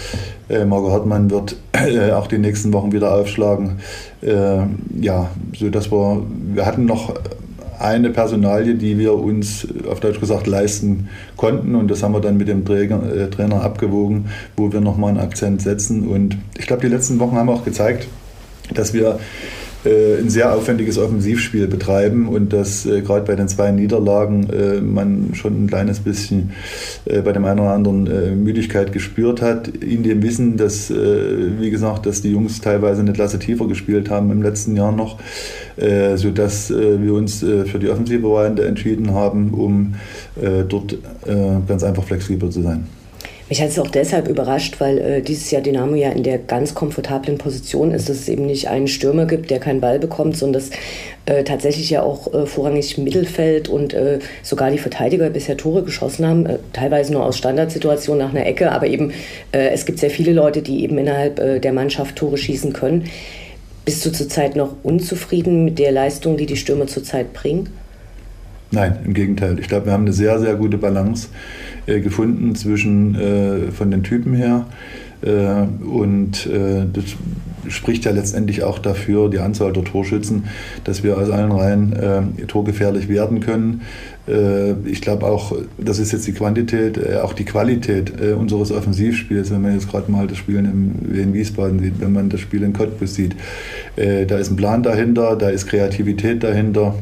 Marco 0.67 0.91
Hartmann 0.91 1.31
wird 1.31 1.57
auch 2.15 2.27
die 2.27 2.39
nächsten 2.39 2.73
Wochen 2.73 2.93
wieder 2.93 3.15
aufschlagen. 3.15 3.81
Ja, 5.01 5.31
so 5.57 5.69
dass 5.69 5.91
wir, 5.91 6.23
wir 6.55 6.67
hatten 6.67 6.87
noch 6.87 7.15
eine 7.79 8.11
Personalie, 8.11 8.75
die 8.75 8.99
wir 8.99 9.15
uns 9.15 9.67
auf 9.89 10.01
Deutsch 10.01 10.21
gesagt 10.21 10.47
leisten 10.47 11.09
konnten. 11.37 11.75
Und 11.75 11.91
das 11.91 12.03
haben 12.03 12.13
wir 12.13 12.21
dann 12.21 12.37
mit 12.37 12.49
dem 12.49 12.65
Träger, 12.65 13.03
äh, 13.15 13.31
Trainer 13.31 13.63
abgewogen, 13.63 14.27
wo 14.57 14.73
wir 14.73 14.81
nochmal 14.81 15.11
einen 15.11 15.21
Akzent 15.21 15.63
setzen. 15.63 16.09
Und 16.09 16.37
ich 16.59 16.67
glaube, 16.67 16.83
die 16.83 16.89
letzten 16.89 17.19
Wochen 17.19 17.37
haben 17.37 17.49
auch 17.49 17.65
gezeigt, 17.65 18.09
dass 18.75 18.93
wir 18.93 19.19
äh, 19.87 20.19
ein 20.19 20.29
sehr 20.31 20.55
aufwendiges 20.55 20.99
Offensivspiel 20.99 21.67
betreiben 21.69 22.29
und 22.29 22.53
dass 22.53 22.85
äh, 22.87 23.01
gerade 23.01 23.25
bei 23.25 23.37
den 23.37 23.49
zwei 23.49 23.71
Niederlagen 23.71 24.51
äh, 24.51 24.81
man 24.81 25.31
schon 25.35 25.65
ein 25.65 25.67
kleines 25.69 26.01
bisschen 26.01 26.51
äh, 27.05 27.23
bei 27.23 27.33
dem 27.33 27.45
einen 27.45 27.61
oder 27.61 27.71
anderen 27.71 28.07
äh, 28.07 28.35
Müdigkeit 28.35 28.93
gespürt 28.93 29.41
hat, 29.41 29.69
in 29.69 30.03
dem 30.03 30.23
Wissen, 30.23 30.57
dass, 30.57 30.91
wie 30.91 31.71
gesagt, 31.71 32.07
dass 32.07 32.23
die 32.23 32.33
Jungs 32.33 32.61
teilweise 32.61 33.01
eine 33.01 33.13
Klasse 33.13 33.39
tiefer 33.39 33.67
gespielt 33.67 34.11
haben 34.11 34.31
im 34.31 34.43
letzten 34.43 34.77
Jahr 34.77 34.93
noch, 34.93 35.19
sodass 36.17 36.71
wir 36.71 37.15
uns 37.15 37.41
für 37.41 37.79
die 37.79 37.89
offensive 37.89 38.23
Variante 38.25 38.65
entschieden 38.65 39.13
haben, 39.13 39.53
um 39.53 39.95
dort 40.69 40.99
ganz 41.67 41.85
einfach 41.85 42.05
flexibel 42.05 42.51
zu 42.51 42.63
sein. 42.63 42.87
Mich 43.49 43.63
hat 43.63 43.69
es 43.69 43.79
auch 43.79 43.91
deshalb 43.91 44.27
überrascht, 44.27 44.81
weil 44.81 44.99
äh, 44.99 45.23
dieses 45.23 45.53
Jahr 45.53 45.63
Dynamo 45.63 45.95
ja 45.95 46.11
in 46.11 46.25
der 46.25 46.39
ganz 46.39 46.75
komfortablen 46.75 47.39
Position 47.39 47.93
ist, 47.93 48.09
dass 48.09 48.17
es 48.17 48.29
eben 48.29 48.47
nicht 48.47 48.69
einen 48.69 48.89
Stürmer 48.89 49.27
gibt, 49.27 49.51
der 49.51 49.61
keinen 49.61 49.81
Ball 49.81 50.01
bekommt, 50.01 50.37
sondern 50.37 50.61
dass 50.61 50.71
äh, 51.27 51.45
tatsächlich 51.45 51.91
ja 51.91 52.03
auch 52.03 52.35
äh, 52.35 52.47
vorrangig 52.47 52.99
Mittelfeld 52.99 53.69
und 53.69 53.95
äh, 53.95 54.19
sogar 54.43 54.73
die 54.73 54.79
Verteidiger 54.79 55.31
bisher 55.31 55.57
Tore 55.57 55.85
geschossen 55.85 56.27
haben, 56.27 56.47
äh, 56.47 56.59
teilweise 56.73 57.13
nur 57.13 57.25
aus 57.25 57.39
Standardsituationen 57.39 58.27
nach 58.27 58.35
einer 58.35 58.47
Ecke, 58.47 58.73
aber 58.73 58.89
eben 58.89 59.13
äh, 59.53 59.69
es 59.69 59.87
gibt 59.87 60.01
sehr 60.01 60.11
viele 60.11 60.33
Leute, 60.33 60.61
die 60.61 60.83
eben 60.83 60.99
innerhalb 60.99 61.37
der 61.37 61.73
Mannschaft 61.73 62.17
Tore 62.17 62.39
schießen 62.39 62.73
können. 62.73 63.09
Bist 63.85 64.05
du 64.05 64.11
zurzeit 64.11 64.57
noch 64.57 64.75
unzufrieden 64.83 65.65
mit 65.65 65.79
der 65.79 65.93
Leistung, 65.93 66.37
die 66.37 66.47
die 66.47 66.57
Stürmer 66.57 66.89
zurzeit 66.89 67.33
bringen? 67.33 67.69
Nein, 68.73 68.97
im 69.05 69.15
Gegenteil. 69.15 69.59
Ich 69.59 69.69
glaube, 69.69 69.87
wir 69.87 69.93
haben 69.93 70.03
eine 70.03 70.13
sehr, 70.13 70.41
sehr 70.41 70.57
gute 70.57 70.77
Balance 70.77 71.29
äh, 71.87 72.01
gefunden 72.01 72.55
zwischen 72.55 73.15
äh, 73.15 73.71
von 73.71 73.91
den 73.91 74.03
Typen 74.03 74.35
her. 74.35 74.67
Äh, 75.23 75.87
und 75.87 76.47
äh, 76.47 76.85
das 76.93 77.05
spricht 77.73 78.05
ja 78.05 78.13
letztendlich 78.13 78.63
auch 78.63 78.79
dafür, 78.79 79.29
die 79.29 79.39
Anzahl 79.39 79.73
der 79.73 79.85
Torschützen, 79.85 80.45
dass 80.85 81.03
wir 81.03 81.19
aus 81.19 81.31
allen 81.31 81.53
Reihen 81.53 81.93
äh, 81.93 82.45
torgefährlich 82.47 83.09
werden 83.09 83.41
können. 83.41 83.83
Äh, 84.29 84.73
ich 84.85 85.01
glaube 85.01 85.27
auch, 85.27 85.53
das 85.79 85.99
ist 85.99 86.13
jetzt 86.13 86.27
die 86.27 86.33
Quantität, 86.33 87.01
auch 87.17 87.33
die 87.33 87.45
Qualität 87.45 88.21
unseres 88.21 88.71
Offensivspiels, 88.73 89.51
wenn 89.51 89.63
man 89.63 89.75
jetzt 89.75 89.91
gerade 89.91 90.11
mal 90.11 90.27
das 90.27 90.39
Spiel 90.39 90.57
in 90.57 91.33
Wiesbaden 91.33 91.81
sieht, 91.81 92.01
wenn 92.01 92.13
man 92.13 92.29
das 92.29 92.41
Spiel 92.41 92.63
in 92.63 92.73
Cottbus 92.73 93.15
sieht. 93.15 93.35
Da 93.97 94.39
ist 94.39 94.51
ein 94.51 94.57
Plan 94.57 94.83
dahinter, 94.83 95.37
da 95.37 95.49
ist 95.49 95.67
Kreativität 95.67 96.43
dahinter. 96.43 96.95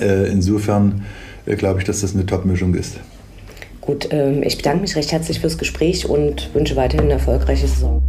Insofern 0.00 1.04
glaube 1.46 1.80
ich, 1.80 1.84
dass 1.84 2.00
das 2.00 2.14
eine 2.14 2.26
Top-Mischung 2.26 2.74
ist. 2.74 2.98
Gut, 3.80 4.08
ähm, 4.10 4.42
ich 4.42 4.56
bedanke 4.56 4.80
mich 4.80 4.96
recht 4.96 5.12
herzlich 5.12 5.38
fürs 5.38 5.58
Gespräch 5.58 6.08
und 6.08 6.52
wünsche 6.54 6.74
weiterhin 6.74 7.04
eine 7.04 7.14
erfolgreiche 7.14 7.68
Saison. 7.68 8.02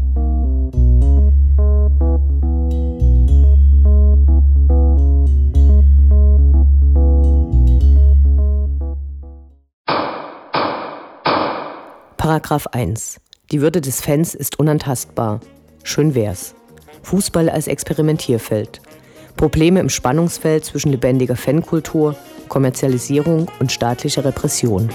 Paragraph 12.17 12.67
1. 12.73 13.21
Die 13.51 13.61
Würde 13.61 13.79
des 13.79 14.01
Fans 14.01 14.33
ist 14.33 14.59
unantastbar. 14.59 15.39
Schön 15.83 16.13
wär's. 16.13 16.55
Fußball 17.03 17.49
als 17.49 17.67
Experimentierfeld. 17.67 18.81
Probleme 19.37 19.79
im 19.79 19.89
Spannungsfeld 19.89 20.65
zwischen 20.65 20.89
lebendiger 20.89 21.35
Fankultur, 21.35 22.15
Kommerzialisierung 22.49 23.47
und 23.59 23.71
staatlicher 23.71 24.25
Repression. 24.25 24.89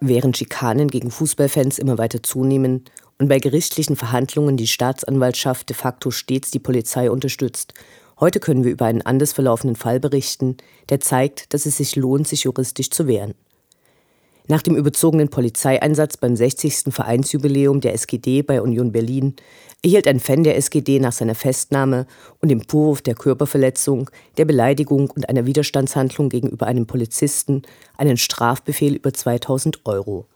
Während 0.00 0.36
Schikanen 0.36 0.88
gegen 0.88 1.10
Fußballfans 1.10 1.78
immer 1.78 1.96
weiter 1.96 2.22
zunehmen 2.22 2.84
und 3.18 3.28
bei 3.28 3.38
gerichtlichen 3.38 3.96
Verhandlungen 3.96 4.58
die 4.58 4.66
Staatsanwaltschaft 4.66 5.70
de 5.70 5.74
facto 5.74 6.10
stets 6.10 6.50
die 6.50 6.58
Polizei 6.58 7.10
unterstützt, 7.10 7.72
heute 8.20 8.38
können 8.38 8.64
wir 8.64 8.72
über 8.72 8.84
einen 8.84 9.00
anders 9.00 9.32
verlaufenden 9.32 9.76
Fall 9.76 10.00
berichten, 10.00 10.58
der 10.90 11.00
zeigt, 11.00 11.54
dass 11.54 11.64
es 11.64 11.78
sich 11.78 11.96
lohnt, 11.96 12.28
sich 12.28 12.44
juristisch 12.44 12.90
zu 12.90 13.06
wehren. 13.06 13.34
Nach 14.46 14.60
dem 14.60 14.76
überzogenen 14.76 15.30
Polizeieinsatz 15.30 16.18
beim 16.18 16.36
60. 16.36 16.92
Vereinsjubiläum 16.92 17.80
der 17.80 17.94
SGD 17.94 18.42
bei 18.42 18.60
Union 18.60 18.92
Berlin 18.92 19.36
erhielt 19.82 20.06
ein 20.06 20.20
Fan 20.20 20.44
der 20.44 20.56
SGD 20.56 21.00
nach 21.00 21.12
seiner 21.12 21.34
Festnahme 21.34 22.06
und 22.42 22.50
dem 22.50 22.60
Vorwurf 22.60 23.00
der 23.00 23.14
Körperverletzung, 23.14 24.10
der 24.36 24.44
Beleidigung 24.44 25.10
und 25.10 25.30
einer 25.30 25.46
Widerstandshandlung 25.46 26.28
gegenüber 26.28 26.66
einem 26.66 26.86
Polizisten 26.86 27.62
einen 27.96 28.18
Strafbefehl 28.18 28.96
über 28.96 29.14
2000 29.14 29.86
Euro. 29.86 30.26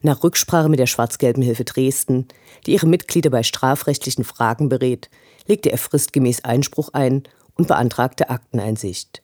Nach 0.00 0.22
Rücksprache 0.22 0.70
mit 0.70 0.78
der 0.78 0.86
Schwarz-Gelben 0.86 1.42
Hilfe 1.42 1.64
Dresden, 1.64 2.28
die 2.64 2.72
ihre 2.72 2.86
Mitglieder 2.86 3.28
bei 3.28 3.42
strafrechtlichen 3.42 4.24
Fragen 4.24 4.70
berät, 4.70 5.10
legte 5.46 5.70
er 5.70 5.78
fristgemäß 5.78 6.44
Einspruch 6.44 6.88
ein 6.94 7.24
und 7.54 7.68
beantragte 7.68 8.30
Akteneinsicht. 8.30 9.22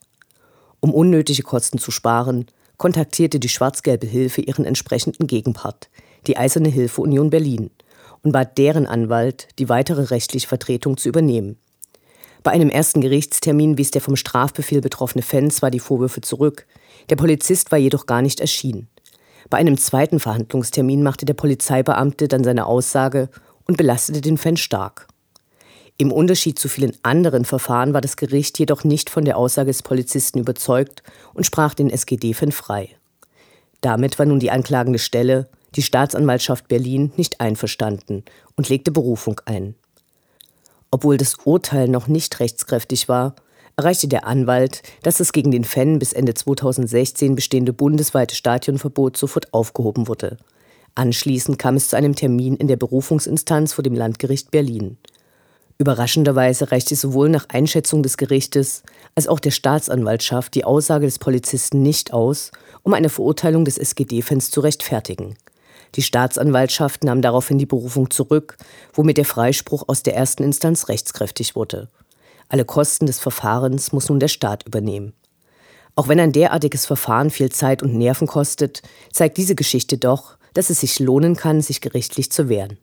Um 0.81 0.92
unnötige 0.92 1.42
Kosten 1.42 1.79
zu 1.79 1.90
sparen, 1.90 2.46
kontaktierte 2.83 3.38
die 3.38 3.49
Schwarz-Gelbe 3.49 4.09
Hilfe 4.09 4.40
ihren 4.40 4.64
entsprechenden 4.64 5.29
Gegenpart, 5.29 5.88
die 6.27 6.37
Eiserne 6.37 6.68
Hilfe 6.68 7.01
Union 7.01 7.31
Berlin, 7.31 7.71
und 8.23 8.33
bat 8.33 8.59
deren 8.59 8.88
Anwalt, 8.88 9.47
die 9.61 9.68
weitere 9.68 10.03
rechtliche 10.11 10.49
Vertretung 10.49 10.97
zu 10.97 11.09
übernehmen. 11.09 11.59
Bei 12.42 12.51
einem 12.51 12.71
ersten 12.71 13.01
Gerichtstermin 13.01 13.79
wies 13.79 13.92
der 13.92 14.01
vom 14.01 14.16
Strafbefehl 14.16 14.81
betroffene 14.81 15.23
Fan 15.23 15.49
zwar 15.53 15.71
die 15.71 15.79
Vorwürfe 15.79 16.23
zurück, 16.23 16.66
der 17.09 17.14
Polizist 17.14 17.71
war 17.71 17.79
jedoch 17.79 18.07
gar 18.07 18.21
nicht 18.21 18.40
erschienen. 18.40 18.88
Bei 19.49 19.59
einem 19.59 19.79
zweiten 19.79 20.18
Verhandlungstermin 20.18 21.05
machte 21.05 21.25
der 21.25 21.35
Polizeibeamte 21.35 22.27
dann 22.27 22.42
seine 22.42 22.66
Aussage 22.66 23.29
und 23.64 23.77
belastete 23.77 24.23
den 24.23 24.38
Fan 24.38 24.57
stark. 24.57 25.07
Im 25.98 26.11
Unterschied 26.11 26.59
zu 26.59 26.68
vielen 26.68 26.96
anderen 27.02 27.44
Verfahren 27.44 27.94
war 27.94 28.00
das 28.00 28.16
Gericht 28.16 28.59
jedoch 28.59 28.83
nicht 28.83 29.11
von 29.11 29.24
der 29.24 29.37
Aussage 29.37 29.68
des 29.68 29.83
Polizisten 29.83 30.38
überzeugt 30.38 31.02
und 31.35 31.46
sprach 31.46 31.74
den 31.74 31.90
SGD-Fan 31.90 32.52
frei. 32.52 32.88
Damit 33.81 34.18
war 34.18 34.26
nun 34.26 34.40
die 34.40 34.50
anklagende 34.50 34.98
Stelle, 34.98 35.48
die 35.74 35.83
Staatsanwaltschaft 35.83 36.68
Berlin, 36.68 37.12
nicht 37.16 37.40
einverstanden 37.40 38.24
und 38.57 38.68
legte 38.68 38.90
Berufung 38.90 39.40
ein. 39.44 39.74
Obwohl 40.90 41.16
das 41.16 41.37
Urteil 41.44 41.88
noch 41.88 42.07
nicht 42.07 42.38
rechtskräftig 42.40 43.09
war, 43.09 43.35
erreichte 43.76 44.09
der 44.09 44.26
Anwalt, 44.26 44.83
dass 45.02 45.16
das 45.16 45.33
gegen 45.33 45.50
den 45.50 45.64
Fan 45.64 45.98
bis 45.98 46.12
Ende 46.12 46.35
2016 46.35 47.35
bestehende 47.35 47.72
bundesweite 47.72 48.35
Stadionverbot 48.35 49.16
sofort 49.16 49.52
aufgehoben 49.55 50.09
wurde. 50.09 50.37
Anschließend 50.94 51.59
kam 51.59 51.76
es 51.76 51.88
zu 51.88 51.96
einem 51.96 52.14
Termin 52.14 52.57
in 52.57 52.68
der 52.68 52.76
Berufungsinstanz 52.76 53.72
vor 53.72 53.83
dem 53.83 53.94
Landgericht 53.94 54.50
Berlin. 54.50 54.98
Überraschenderweise 55.83 56.71
reichte 56.71 56.95
sowohl 56.95 57.29
nach 57.29 57.47
Einschätzung 57.49 58.05
des 58.05 58.16
Gerichtes 58.16 58.85
als 59.16 59.27
auch 59.27 59.40
der 59.40 59.51
Staatsanwaltschaft 59.51 60.55
die 60.55 60.64
Aussage 60.64 61.07
des 61.07 61.18
Polizisten 61.18 61.83
nicht 61.83 62.12
aus, 62.12 62.53
um 62.85 62.95
eine 62.95 63.09
Verurteilung 63.09 63.64
des 63.64 63.79
SGD-Fans 63.79 64.53
zu 64.53 64.61
rechtfertigen. 64.61 65.35
Die 65.97 66.03
Staatsanwaltschaft 66.03 67.03
nahm 67.03 67.21
daraufhin 67.21 67.59
die 67.59 67.66
Berufung 67.66 68.11
zurück, 68.11 68.59
womit 68.95 69.16
der 69.16 69.25
Freispruch 69.25 69.88
aus 69.88 70.05
der 70.05 70.14
ersten 70.14 70.45
Instanz 70.45 70.88
rechtskräftig 70.88 71.57
wurde. 71.57 71.88
Alle 72.49 72.64
Kosten 72.64 73.07
des 73.07 73.18
Verfahrens 73.18 73.90
muss 73.90 74.09
nun 74.09 74.21
der 74.21 74.29
Staat 74.29 74.64
übernehmen. 74.64 75.14
Auch 75.97 76.07
wenn 76.07 76.21
ein 76.21 76.31
derartiges 76.31 76.87
Verfahren 76.87 77.31
viel 77.31 77.51
Zeit 77.51 77.83
und 77.83 77.95
Nerven 77.95 78.29
kostet, 78.29 78.83
zeigt 79.11 79.37
diese 79.37 79.57
Geschichte 79.57 79.99
doch, 79.99 80.37
dass 80.55 80.71
es 80.71 80.79
sich 80.79 81.01
lohnen 81.01 81.35
kann, 81.35 81.61
sich 81.61 81.81
gerichtlich 81.81 82.31
zu 82.31 82.49
wehren. 82.49 82.79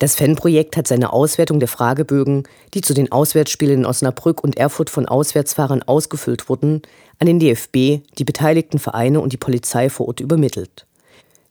Das 0.00 0.16
Fanprojekt 0.16 0.76
hat 0.76 0.88
seine 0.88 1.12
Auswertung 1.12 1.60
der 1.60 1.68
Fragebögen, 1.68 2.42
die 2.74 2.80
zu 2.80 2.94
den 2.94 3.12
Auswärtsspielen 3.12 3.80
in 3.80 3.86
Osnabrück 3.86 4.42
und 4.42 4.56
Erfurt 4.56 4.90
von 4.90 5.06
Auswärtsfahrern 5.06 5.82
ausgefüllt 5.82 6.48
wurden, 6.48 6.82
an 7.20 7.26
den 7.26 7.38
DFB, 7.38 8.02
die 8.18 8.24
beteiligten 8.24 8.80
Vereine 8.80 9.20
und 9.20 9.32
die 9.32 9.38
Polizei 9.38 9.88
vor 9.88 10.08
Ort 10.08 10.20
übermittelt. 10.20 10.86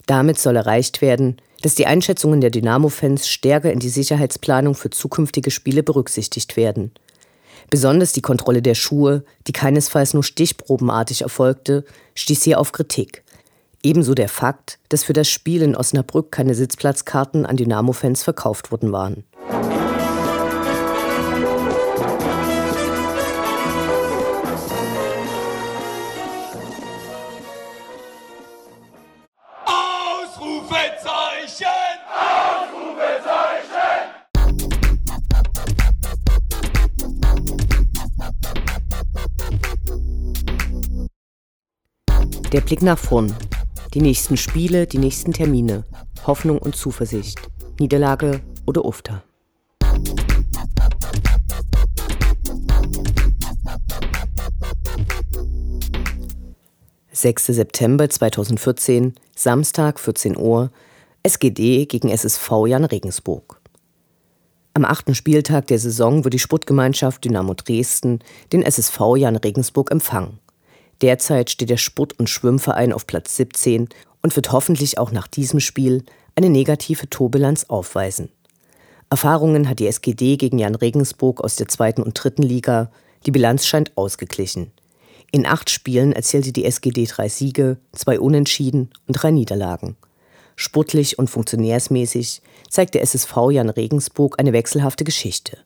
Damit 0.08 0.40
soll 0.40 0.58
erreicht 0.58 1.02
werden, 1.02 1.38
dass 1.62 1.76
die 1.76 1.86
Einschätzungen 1.86 2.42
der 2.42 2.50
Dynamo-Fans 2.50 3.30
stärker 3.30 3.72
in 3.72 3.80
die 3.80 3.90
Sicherheitsplanung 3.90 4.76
für 4.76 4.90
zukünftige 4.90 5.50
Spiele 5.50 5.82
berücksichtigt 5.82 6.58
werden. 6.58 6.92
Besonders 7.70 8.12
die 8.12 8.22
Kontrolle 8.22 8.62
der 8.62 8.76
Schuhe, 8.76 9.24
die 9.48 9.54
keinesfalls 9.54 10.14
nur 10.14 10.24
stichprobenartig 10.24 11.22
erfolgte, 11.22 11.86
stieß 12.14 12.44
hier 12.44 12.60
auf 12.60 12.74
Kritik. 12.74 13.23
Ebenso 13.86 14.16
der 14.16 14.30
Fakt, 14.30 14.80
dass 14.88 15.04
für 15.04 15.12
das 15.12 15.28
Spiel 15.28 15.62
in 15.62 15.76
Osnabrück 15.76 16.32
keine 16.32 16.56
Sitzplatzkarten 16.56 17.46
an 17.46 17.58
Dynamo-Fans 17.58 18.24
verkauft 18.24 18.72
worden 18.72 18.94
waren. 18.94 19.26
Ausrufezeichen! 29.66 31.68
Der 42.54 42.62
Blick 42.62 42.82
nach 42.82 43.00
vorn. 43.00 43.36
Die 43.94 44.02
nächsten 44.02 44.38
Spiele, 44.38 44.88
die 44.88 44.98
nächsten 44.98 45.34
Termine. 45.34 45.84
Hoffnung 46.26 46.58
und 46.58 46.76
Zuversicht. 46.76 47.40
Niederlage 47.80 48.42
oder 48.66 48.86
Ufter. 48.86 49.24
Sechster 57.12 57.54
September 57.54 58.10
2014, 58.10 59.14
Samstag 59.36 60.00
14 60.00 60.38
Uhr, 60.38 60.72
SGD 61.22 61.86
gegen 61.86 62.10
SSV 62.10 62.66
Jan 62.66 62.86
Regensburg. 62.86 63.62
Am 64.74 64.86
achten 64.86 65.14
Spieltag 65.14 65.68
der 65.68 65.78
Saison 65.78 66.24
wird 66.24 66.34
die 66.34 66.40
Sportgemeinschaft 66.40 67.24
Dynamo 67.24 67.54
Dresden 67.54 68.20
den 68.52 68.64
SSV 68.64 69.18
Jan 69.18 69.36
Regensburg 69.36 69.92
empfangen. 69.92 70.40
Derzeit 71.02 71.50
steht 71.50 71.70
der 71.70 71.78
Sport- 71.78 72.20
und 72.20 72.30
Schwimmverein 72.30 72.94
auf 72.94 73.08
Platz 73.08 73.36
17 73.36 73.90
und 74.22 74.36
wird 74.36 74.52
hoffentlich 74.52 74.98
auch 74.98 75.12
nach 75.12 75.28
diesem 75.28 75.60
Spiel 75.60 76.04
eine 76.36 76.50
negative 76.50 77.10
Torbilanz 77.10 77.66
aufweisen. 77.66 78.30
Erfahrungen 79.10 79.70
hat 79.70 79.80
die 79.80 79.88
SGD 79.88 80.38
gegen 80.38 80.58
Jan 80.58 80.76
Regensburg 80.76 81.44
aus 81.44 81.56
der 81.56 81.68
zweiten 81.68 82.02
und 82.02 82.14
dritten 82.14 82.42
Liga. 82.42 82.90
Die 83.26 83.32
Bilanz 83.32 83.66
scheint 83.66 83.96
ausgeglichen. 83.96 84.72
In 85.32 85.46
acht 85.46 85.70
Spielen 85.70 86.14
erzielte 86.14 86.52
die 86.52 86.66
SGD 86.66 87.06
drei 87.06 87.30
Siege, 87.30 87.78
zwei 87.92 88.20
Unentschieden 88.20 88.90
und 89.08 89.14
drei 89.14 89.32
Niederlagen. 89.32 89.98
Sportlich 90.56 91.18
und 91.20 91.30
funktionärsmäßig 91.30 92.42
zeigt 92.70 92.94
der 92.94 93.02
SSV 93.02 93.36
Jan 93.52 93.70
Regensburg 93.70 94.40
eine 94.40 94.54
wechselhafte 94.54 95.04
Geschichte. 95.04 95.58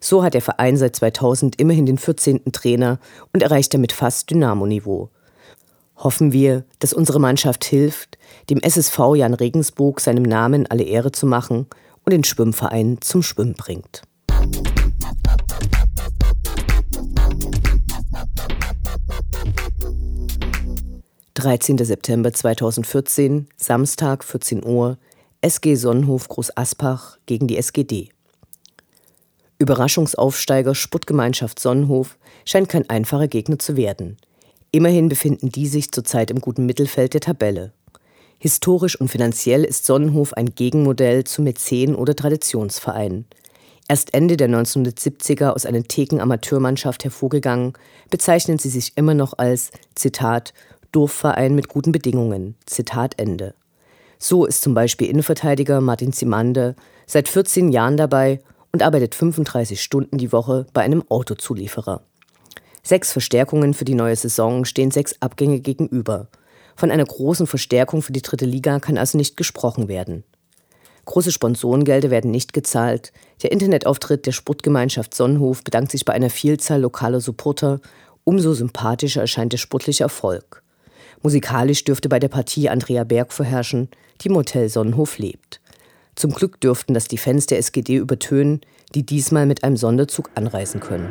So 0.00 0.22
hat 0.22 0.32
der 0.32 0.40
Verein 0.40 0.78
seit 0.78 0.96
2000 0.96 1.60
immerhin 1.60 1.84
den 1.84 1.98
14. 1.98 2.52
Trainer 2.52 2.98
und 3.34 3.42
erreicht 3.42 3.74
damit 3.74 3.92
fast 3.92 4.30
Dynamo-Niveau. 4.30 5.10
Hoffen 5.96 6.32
wir, 6.32 6.64
dass 6.78 6.94
unsere 6.94 7.20
Mannschaft 7.20 7.64
hilft, 7.64 8.16
dem 8.48 8.60
SSV 8.60 8.98
Jan 9.16 9.34
Regensburg 9.34 10.00
seinem 10.00 10.22
Namen 10.22 10.66
alle 10.66 10.84
Ehre 10.84 11.12
zu 11.12 11.26
machen 11.26 11.66
und 12.04 12.12
den 12.12 12.24
Schwimmverein 12.24 12.96
zum 13.02 13.22
Schwimmen 13.22 13.52
bringt. 13.52 14.02
Dreizehnter 21.34 21.84
September 21.84 22.32
2014, 22.32 23.48
Samstag 23.56 24.24
14 24.24 24.64
Uhr, 24.64 24.96
SG 25.42 25.74
Sonnenhof 25.74 26.28
Groß 26.28 26.56
Aspach 26.56 27.18
gegen 27.26 27.46
die 27.46 27.58
SGD. 27.58 28.10
Überraschungsaufsteiger 29.60 30.74
Sputtgemeinschaft 30.74 31.60
Sonnenhof 31.60 32.16
scheint 32.46 32.70
kein 32.70 32.88
einfacher 32.88 33.28
Gegner 33.28 33.58
zu 33.58 33.76
werden. 33.76 34.16
Immerhin 34.72 35.10
befinden 35.10 35.50
die 35.50 35.66
sich 35.66 35.92
zurzeit 35.92 36.30
im 36.30 36.40
guten 36.40 36.64
Mittelfeld 36.64 37.12
der 37.12 37.20
Tabelle. 37.20 37.72
Historisch 38.38 38.98
und 38.98 39.08
finanziell 39.08 39.64
ist 39.64 39.84
Sonnenhof 39.84 40.32
ein 40.32 40.54
Gegenmodell 40.54 41.24
zu 41.24 41.42
Mäzen 41.42 41.94
oder 41.94 42.16
Traditionsverein. 42.16 43.26
Erst 43.86 44.14
Ende 44.14 44.38
der 44.38 44.48
1970er 44.48 45.50
aus 45.50 45.66
einer 45.66 45.82
Theken-Amateurmannschaft 45.82 47.04
hervorgegangen, 47.04 47.74
bezeichnen 48.08 48.58
sie 48.58 48.70
sich 48.70 48.92
immer 48.96 49.12
noch 49.12 49.36
als, 49.36 49.72
Zitat, 49.94 50.54
Dorfverein 50.90 51.54
mit 51.54 51.68
guten 51.68 51.92
Bedingungen, 51.92 52.54
Zitat 52.64 53.18
Ende. 53.18 53.54
So 54.18 54.46
ist 54.46 54.62
zum 54.62 54.72
Beispiel 54.72 55.08
Innenverteidiger 55.08 55.82
Martin 55.82 56.14
Zimander 56.14 56.76
seit 57.06 57.28
14 57.28 57.72
Jahren 57.72 57.98
dabei 57.98 58.40
und 58.72 58.82
arbeitet 58.82 59.14
35 59.14 59.82
Stunden 59.82 60.18
die 60.18 60.32
Woche 60.32 60.66
bei 60.72 60.82
einem 60.82 61.04
Autozulieferer. 61.08 62.02
Sechs 62.82 63.12
Verstärkungen 63.12 63.74
für 63.74 63.84
die 63.84 63.94
neue 63.94 64.16
Saison 64.16 64.64
stehen 64.64 64.90
sechs 64.90 65.14
Abgänge 65.20 65.60
gegenüber. 65.60 66.28
Von 66.76 66.90
einer 66.90 67.04
großen 67.04 67.46
Verstärkung 67.46 68.00
für 68.00 68.12
die 68.12 68.22
dritte 68.22 68.46
Liga 68.46 68.80
kann 68.80 68.96
also 68.96 69.18
nicht 69.18 69.36
gesprochen 69.36 69.88
werden. 69.88 70.24
Große 71.04 71.32
Sponsorengelder 71.32 72.10
werden 72.10 72.30
nicht 72.30 72.52
gezahlt. 72.52 73.12
Der 73.42 73.52
Internetauftritt 73.52 74.26
der 74.26 74.32
Sportgemeinschaft 74.32 75.14
Sonnenhof 75.14 75.64
bedankt 75.64 75.90
sich 75.90 76.04
bei 76.04 76.12
einer 76.12 76.30
Vielzahl 76.30 76.80
lokaler 76.80 77.20
Supporter. 77.20 77.80
Umso 78.24 78.52
sympathischer 78.54 79.22
erscheint 79.22 79.52
der 79.52 79.58
sportliche 79.58 80.04
Erfolg. 80.04 80.62
Musikalisch 81.22 81.84
dürfte 81.84 82.08
bei 82.08 82.18
der 82.18 82.28
Partie 82.28 82.68
Andrea 82.68 83.04
Berg 83.04 83.32
vorherrschen, 83.32 83.88
die 84.20 84.28
im 84.28 84.36
Hotel 84.36 84.68
Sonnenhof 84.68 85.18
lebt. 85.18 85.60
Zum 86.20 86.32
Glück 86.34 86.60
dürften 86.60 86.92
das 86.92 87.08
die 87.08 87.16
Fans 87.16 87.46
der 87.46 87.56
SGD 87.56 87.96
übertönen, 87.96 88.60
die 88.94 89.06
diesmal 89.06 89.46
mit 89.46 89.64
einem 89.64 89.78
Sonderzug 89.78 90.28
anreisen 90.34 90.78
können. 90.78 91.10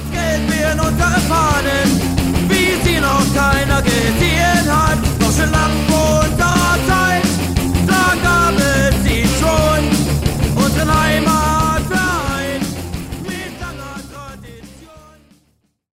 Das 0.00 0.12
Geld 0.12 0.50
wir 0.50 0.72
in 0.72 0.80
unsere 0.80 1.20
Fahnen, 1.28 2.00
wie 2.48 2.88
sie 2.88 3.00
noch 3.00 3.24
keiner 3.34 3.82
gesehen 3.82 4.66
hat. 4.68 4.98
Deutsche 5.18 5.44
Lambo 5.50 6.19